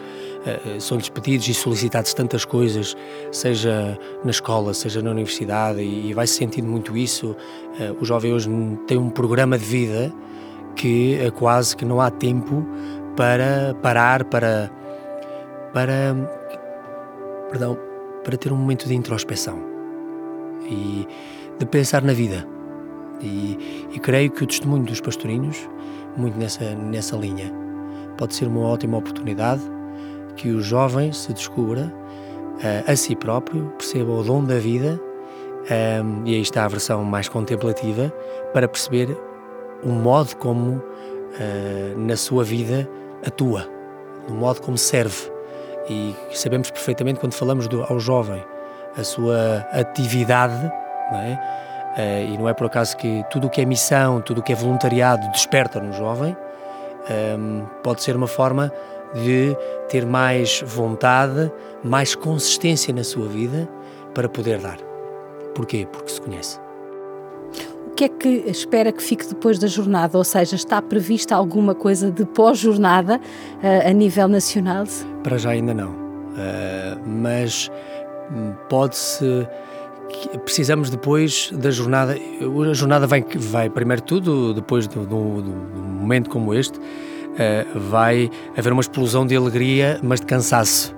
são-lhes 0.79 1.09
pedidos 1.09 1.47
e 1.47 1.53
solicitados 1.53 2.13
tantas 2.13 2.45
coisas, 2.45 2.95
seja 3.31 3.97
na 4.23 4.31
escola, 4.31 4.73
seja 4.73 5.01
na 5.01 5.11
universidade, 5.11 5.81
e 5.81 6.13
vai-se 6.13 6.33
sentindo 6.33 6.67
muito 6.67 6.95
isso. 6.95 7.35
Eh, 7.79 7.93
o 7.99 8.05
jovem 8.05 8.33
hoje 8.33 8.49
tem 8.87 8.97
um 8.97 9.09
programa 9.09 9.57
de 9.57 9.65
vida 9.65 10.13
que 10.75 11.17
quase 11.37 11.75
que 11.75 11.83
não 11.83 11.99
há 11.99 12.09
tempo 12.09 12.65
para 13.15 13.75
parar, 13.81 14.23
para, 14.23 14.71
para, 15.73 16.15
perdão, 17.49 17.77
para 18.23 18.37
ter 18.37 18.51
um 18.53 18.55
momento 18.55 18.87
de 18.87 18.95
introspeção. 18.95 19.59
E 20.69 21.05
de 21.57 21.65
pensar 21.65 22.01
na 22.01 22.13
vida. 22.13 22.47
E, 23.21 23.87
e, 23.93 23.99
creio 23.99 24.31
que 24.31 24.43
o 24.43 24.47
testemunho 24.47 24.85
dos 24.85 25.01
pastorinhos, 25.01 25.69
muito 26.15 26.37
nessa, 26.37 26.73
nessa 26.75 27.17
linha, 27.17 27.51
pode 28.17 28.33
ser 28.33 28.47
uma 28.47 28.61
ótima 28.61 28.97
oportunidade 28.97 29.61
que 30.35 30.49
o 30.49 30.61
jovem 30.61 31.11
se 31.11 31.33
descubra 31.33 31.91
uh, 32.57 32.91
a 32.91 32.95
si 32.95 33.15
próprio, 33.15 33.73
perceba 33.77 34.11
o 34.11 34.23
dom 34.23 34.43
da 34.43 34.55
vida, 34.55 34.99
ehm, 35.69 36.23
e 36.25 36.35
aí 36.35 36.41
está 36.41 36.65
a 36.65 36.67
versão 36.67 37.03
mais 37.03 37.27
contemplativa, 37.27 38.13
para 38.53 38.67
perceber 38.67 39.17
o 39.83 39.89
modo 39.89 40.35
como 40.37 40.77
uh, 40.77 41.97
na 41.97 42.15
sua 42.15 42.43
vida 42.43 42.89
atua, 43.25 43.67
o 44.27 44.33
modo 44.33 44.61
como 44.61 44.77
serve. 44.77 45.31
E 45.89 46.15
sabemos 46.31 46.69
perfeitamente 46.69 47.19
quando 47.19 47.33
falamos 47.33 47.67
do, 47.67 47.83
ao 47.83 47.99
jovem 47.99 48.43
a 48.95 49.03
sua 49.03 49.65
atividade 49.71 50.71
não 51.11 51.19
é? 51.19 51.39
Uh, 51.97 52.33
e 52.33 52.37
não 52.37 52.47
é 52.47 52.53
por 52.53 52.67
acaso 52.67 52.95
que 52.95 53.25
tudo 53.29 53.47
o 53.47 53.49
que 53.49 53.61
é 53.61 53.65
missão, 53.65 54.21
tudo 54.21 54.39
o 54.39 54.43
que 54.43 54.53
é 54.53 54.55
voluntariado 54.55 55.27
desperta 55.31 55.79
no 55.79 55.91
jovem, 55.91 56.37
ehm, 57.09 57.65
pode 57.83 58.03
ser 58.03 58.15
uma 58.15 58.27
forma 58.27 58.71
de 59.13 59.55
ter 59.89 60.05
mais 60.05 60.63
vontade, 60.65 61.51
mais 61.83 62.15
consistência 62.15 62.93
na 62.93 63.03
sua 63.03 63.27
vida 63.27 63.69
para 64.13 64.29
poder 64.29 64.59
dar. 64.59 64.77
Porquê? 65.55 65.87
Porque 65.91 66.11
se 66.11 66.21
conhece. 66.21 66.59
O 67.87 67.91
que 67.99 68.05
é 68.05 68.09
que 68.09 68.29
espera 68.47 68.91
que 68.91 69.03
fique 69.03 69.27
depois 69.27 69.59
da 69.59 69.67
jornada? 69.67 70.17
Ou 70.17 70.23
seja, 70.23 70.55
está 70.55 70.81
prevista 70.81 71.35
alguma 71.35 71.75
coisa 71.75 72.09
de 72.09 72.25
pós-jornada 72.25 73.17
uh, 73.17 73.89
a 73.89 73.91
nível 73.91 74.27
nacional? 74.27 74.85
Para 75.21 75.37
já 75.37 75.49
ainda 75.49 75.73
não. 75.73 75.89
Uh, 75.91 76.99
mas 77.05 77.69
hum, 78.31 78.53
pode-se 78.69 79.47
precisamos 80.43 80.89
depois 80.89 81.51
da 81.53 81.71
jornada. 81.71 82.15
A 82.15 82.73
jornada 82.73 83.07
vai, 83.07 83.23
vai 83.35 83.69
primeiro 83.69 84.01
tudo, 84.01 84.53
depois 84.53 84.87
de, 84.87 84.97
um 84.97 85.41
momento 85.99 86.29
como 86.29 86.53
este, 86.53 86.79
uh, 87.33 87.79
vai 87.79 88.29
haver 88.57 88.71
uma 88.71 88.81
explosão 88.81 89.25
de 89.25 89.35
alegria, 89.35 89.99
mas 90.03 90.19
de 90.19 90.25
cansaço. 90.25 90.95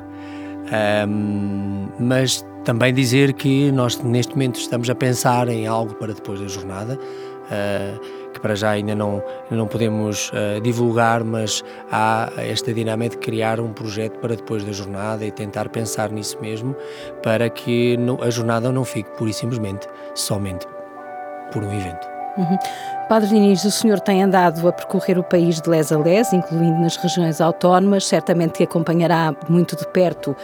Um, 1.07 1.87
mas 1.99 2.45
também 2.63 2.93
dizer 2.93 3.33
que 3.33 3.71
nós 3.71 3.97
neste 4.01 4.33
momento 4.33 4.59
estamos 4.59 4.89
a 4.89 4.95
pensar 4.95 5.49
em 5.49 5.67
algo 5.67 5.95
para 5.95 6.13
depois 6.13 6.39
da 6.39 6.47
jornada. 6.47 6.97
que 8.33 8.39
para 8.39 8.55
já 8.55 8.69
ainda 8.69 8.95
não, 8.95 9.21
não 9.49 9.67
podemos 9.67 10.31
divulgar, 10.63 11.21
mas 11.21 11.61
há 11.91 12.31
esta 12.37 12.73
dinâmica 12.73 13.17
de 13.17 13.17
criar 13.17 13.59
um 13.59 13.73
projeto 13.73 14.19
para 14.19 14.37
depois 14.37 14.63
da 14.63 14.71
jornada 14.71 15.25
e 15.25 15.31
tentar 15.31 15.67
pensar 15.67 16.09
nisso 16.11 16.37
mesmo, 16.39 16.73
para 17.21 17.49
que 17.49 17.97
a 18.21 18.29
jornada 18.29 18.71
não 18.71 18.85
fique 18.85 19.09
pura 19.17 19.31
e 19.31 19.33
simplesmente 19.33 19.85
somente 20.15 20.65
por 21.51 21.61
um 21.63 21.73
evento. 21.73 22.10
Uhum. 22.37 22.57
Padre 23.09 23.29
Diniz, 23.29 23.63
o 23.65 23.71
senhor 23.71 23.99
tem 23.99 24.23
andado 24.23 24.65
a 24.67 24.71
percorrer 24.71 25.19
o 25.19 25.23
país 25.23 25.59
de 25.59 25.69
les 25.69 25.91
a 25.91 25.97
les, 25.97 26.31
incluindo 26.31 26.79
nas 26.79 26.95
regiões 26.95 27.41
autónomas, 27.41 28.05
certamente 28.05 28.53
que 28.53 28.63
acompanhará 28.63 29.35
muito 29.49 29.75
de 29.75 29.85
perto 29.87 30.35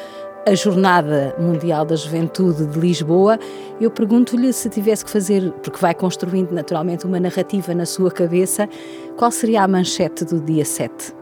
a 0.45 0.55
Jornada 0.55 1.35
Mundial 1.37 1.85
da 1.85 1.95
Juventude 1.95 2.65
de 2.65 2.79
Lisboa. 2.79 3.37
Eu 3.79 3.91
pergunto-lhe 3.91 4.51
se 4.53 4.69
tivesse 4.69 5.03
que 5.03 5.11
fazer, 5.11 5.51
porque 5.63 5.79
vai 5.79 5.93
construindo 5.93 6.51
naturalmente 6.51 7.05
uma 7.05 7.19
narrativa 7.19 7.73
na 7.73 7.85
sua 7.85 8.09
cabeça, 8.09 8.67
qual 9.17 9.29
seria 9.29 9.63
a 9.63 9.67
manchete 9.67 10.23
do 10.23 10.39
dia 10.39 10.63
7? 10.63 11.13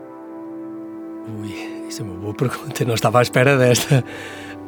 Ui, 1.42 1.88
isso 1.90 2.04
é 2.04 2.06
uma 2.06 2.16
boa 2.16 2.34
pergunta, 2.36 2.86
não 2.86 2.94
estava 2.94 3.20
à 3.20 3.22
espera 3.24 3.58
desta. 3.58 4.04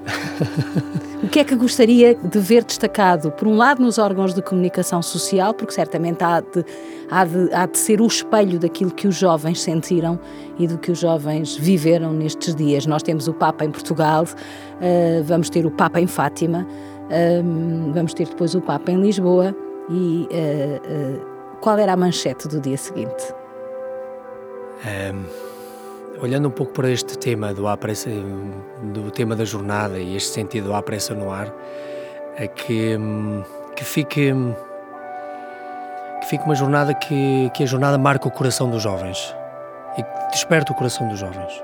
o 1.24 1.28
que 1.28 1.40
é 1.40 1.44
que 1.44 1.56
gostaria 1.56 2.16
de 2.16 2.40
ver 2.40 2.64
destacado, 2.64 3.32
por 3.32 3.48
um 3.48 3.56
lado, 3.56 3.82
nos 3.82 3.98
órgãos 3.98 4.34
de 4.34 4.42
comunicação 4.42 5.02
social, 5.02 5.54
porque 5.54 5.74
certamente 5.74 6.24
há 6.24 6.40
de, 6.40 6.66
há 7.10 7.26
de, 7.26 7.54
há 7.54 7.66
de 7.66 7.78
ser 7.78 8.02
o 8.02 8.08
espelho 8.08 8.60
daquilo 8.60 8.92
que 8.92 9.08
os 9.08 9.16
jovens 9.16 9.62
sentiram 9.62 10.20
e 10.58 10.68
do 10.68 10.78
que 10.78 10.92
os 10.92 11.00
jovens 11.00 11.56
viveram 11.56 12.14
nestes 12.14 12.56
dias. 12.56 12.86
Nós 12.86 13.04
temos 13.04 13.28
o 13.28 13.34
Papa 13.34 13.66
em 13.66 13.72
Portugal, 13.72 14.24
uh, 14.24 15.24
vamos 15.24 15.50
ter 15.50 15.66
o 15.66 15.72
Papa 15.72 16.00
em 16.00 16.08
Fátima, 16.08 16.66
uh, 16.66 17.94
vamos 17.94 18.14
ter 18.14 18.28
depois 18.28 18.56
o 18.56 18.62
Papa 18.62 18.92
em 18.92 19.02
Lisboa. 19.02 19.56
E 19.90 20.28
uh, 20.32 21.58
qual 21.62 21.78
era 21.78 21.94
a 21.94 21.98
manchete 21.98 22.48
do 22.48 22.60
dia 22.60 22.78
seguinte? 22.78 23.34
Um 24.86 25.47
olhando 26.22 26.48
um 26.48 26.52
pouco 26.52 26.74
para 26.74 26.90
este 26.90 27.18
tema 27.18 27.54
do, 27.54 27.66
pressa, 27.78 28.10
do 28.94 29.12
tema 29.12 29.36
da 29.36 29.46
jornada 29.46 30.00
e 30.00 30.16
este 30.16 30.34
sentido 30.34 30.74
à 30.74 30.82
pressa 30.82 31.14
no 31.14 31.32
ar, 31.32 31.54
é 32.36 32.48
que, 32.48 32.98
que 33.76 33.84
fique 33.84 34.34
que 36.20 36.28
fique 36.28 36.44
uma 36.44 36.56
jornada 36.56 36.94
que, 36.94 37.50
que 37.54 37.64
a 37.64 37.66
jornada 37.66 37.98
marca 37.98 38.28
o 38.28 38.32
coração 38.32 38.70
dos 38.70 38.82
jovens 38.82 39.36
e 39.98 40.04
que 40.04 40.32
desperta 40.32 40.72
o 40.72 40.76
coração 40.76 41.08
dos 41.08 41.20
jovens. 41.20 41.64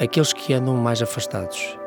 Aqueles 0.00 0.32
que 0.32 0.54
andam 0.54 0.74
mais 0.76 1.02
afastados 1.02 1.78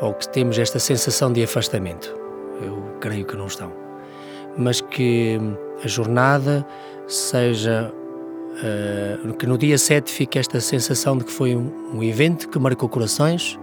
ou 0.00 0.14
que 0.14 0.28
temos 0.28 0.58
esta 0.58 0.78
sensação 0.78 1.32
de 1.32 1.42
afastamento, 1.42 2.14
eu 2.62 2.96
creio 3.00 3.24
que 3.24 3.36
não 3.36 3.46
estão, 3.46 3.72
mas 4.56 4.80
que 4.80 5.38
a 5.84 5.88
jornada 5.88 6.66
seja 7.06 7.92
uh, 8.62 9.34
que 9.34 9.46
no 9.46 9.56
dia 9.56 9.78
7 9.78 10.10
fique 10.10 10.38
esta 10.38 10.60
sensação 10.60 11.16
de 11.16 11.24
que 11.24 11.32
foi 11.32 11.54
um, 11.54 11.70
um 11.94 12.02
evento 12.02 12.48
que 12.48 12.58
marcou 12.58 12.88
corações 12.88 13.58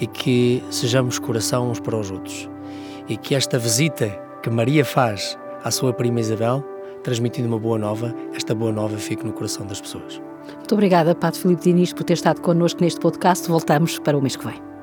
e 0.00 0.06
que 0.06 0.62
sejamos 0.70 1.18
coração 1.18 1.70
uns 1.70 1.80
para 1.80 1.96
os 1.96 2.10
outros. 2.10 2.48
E 3.08 3.16
que 3.16 3.34
esta 3.34 3.58
visita 3.58 4.08
que 4.42 4.50
Maria 4.50 4.84
faz 4.84 5.38
à 5.62 5.70
sua 5.70 5.92
prima 5.92 6.20
Isabel, 6.20 6.64
transmitindo 7.02 7.48
uma 7.48 7.58
boa 7.58 7.78
nova, 7.78 8.14
esta 8.34 8.54
boa 8.54 8.72
nova 8.72 8.96
fique 8.96 9.24
no 9.24 9.32
coração 9.32 9.66
das 9.66 9.80
pessoas. 9.80 10.20
Muito 10.56 10.72
obrigada, 10.74 11.14
Padre 11.14 11.40
Filipe 11.40 11.62
Diniz, 11.62 11.92
por 11.92 12.04
ter 12.04 12.14
estado 12.14 12.40
connosco 12.40 12.82
neste 12.82 13.00
podcast. 13.00 13.48
Voltamos 13.48 13.98
para 13.98 14.16
o 14.16 14.22
mês 14.22 14.36
que 14.36 14.46
vem. 14.46 14.73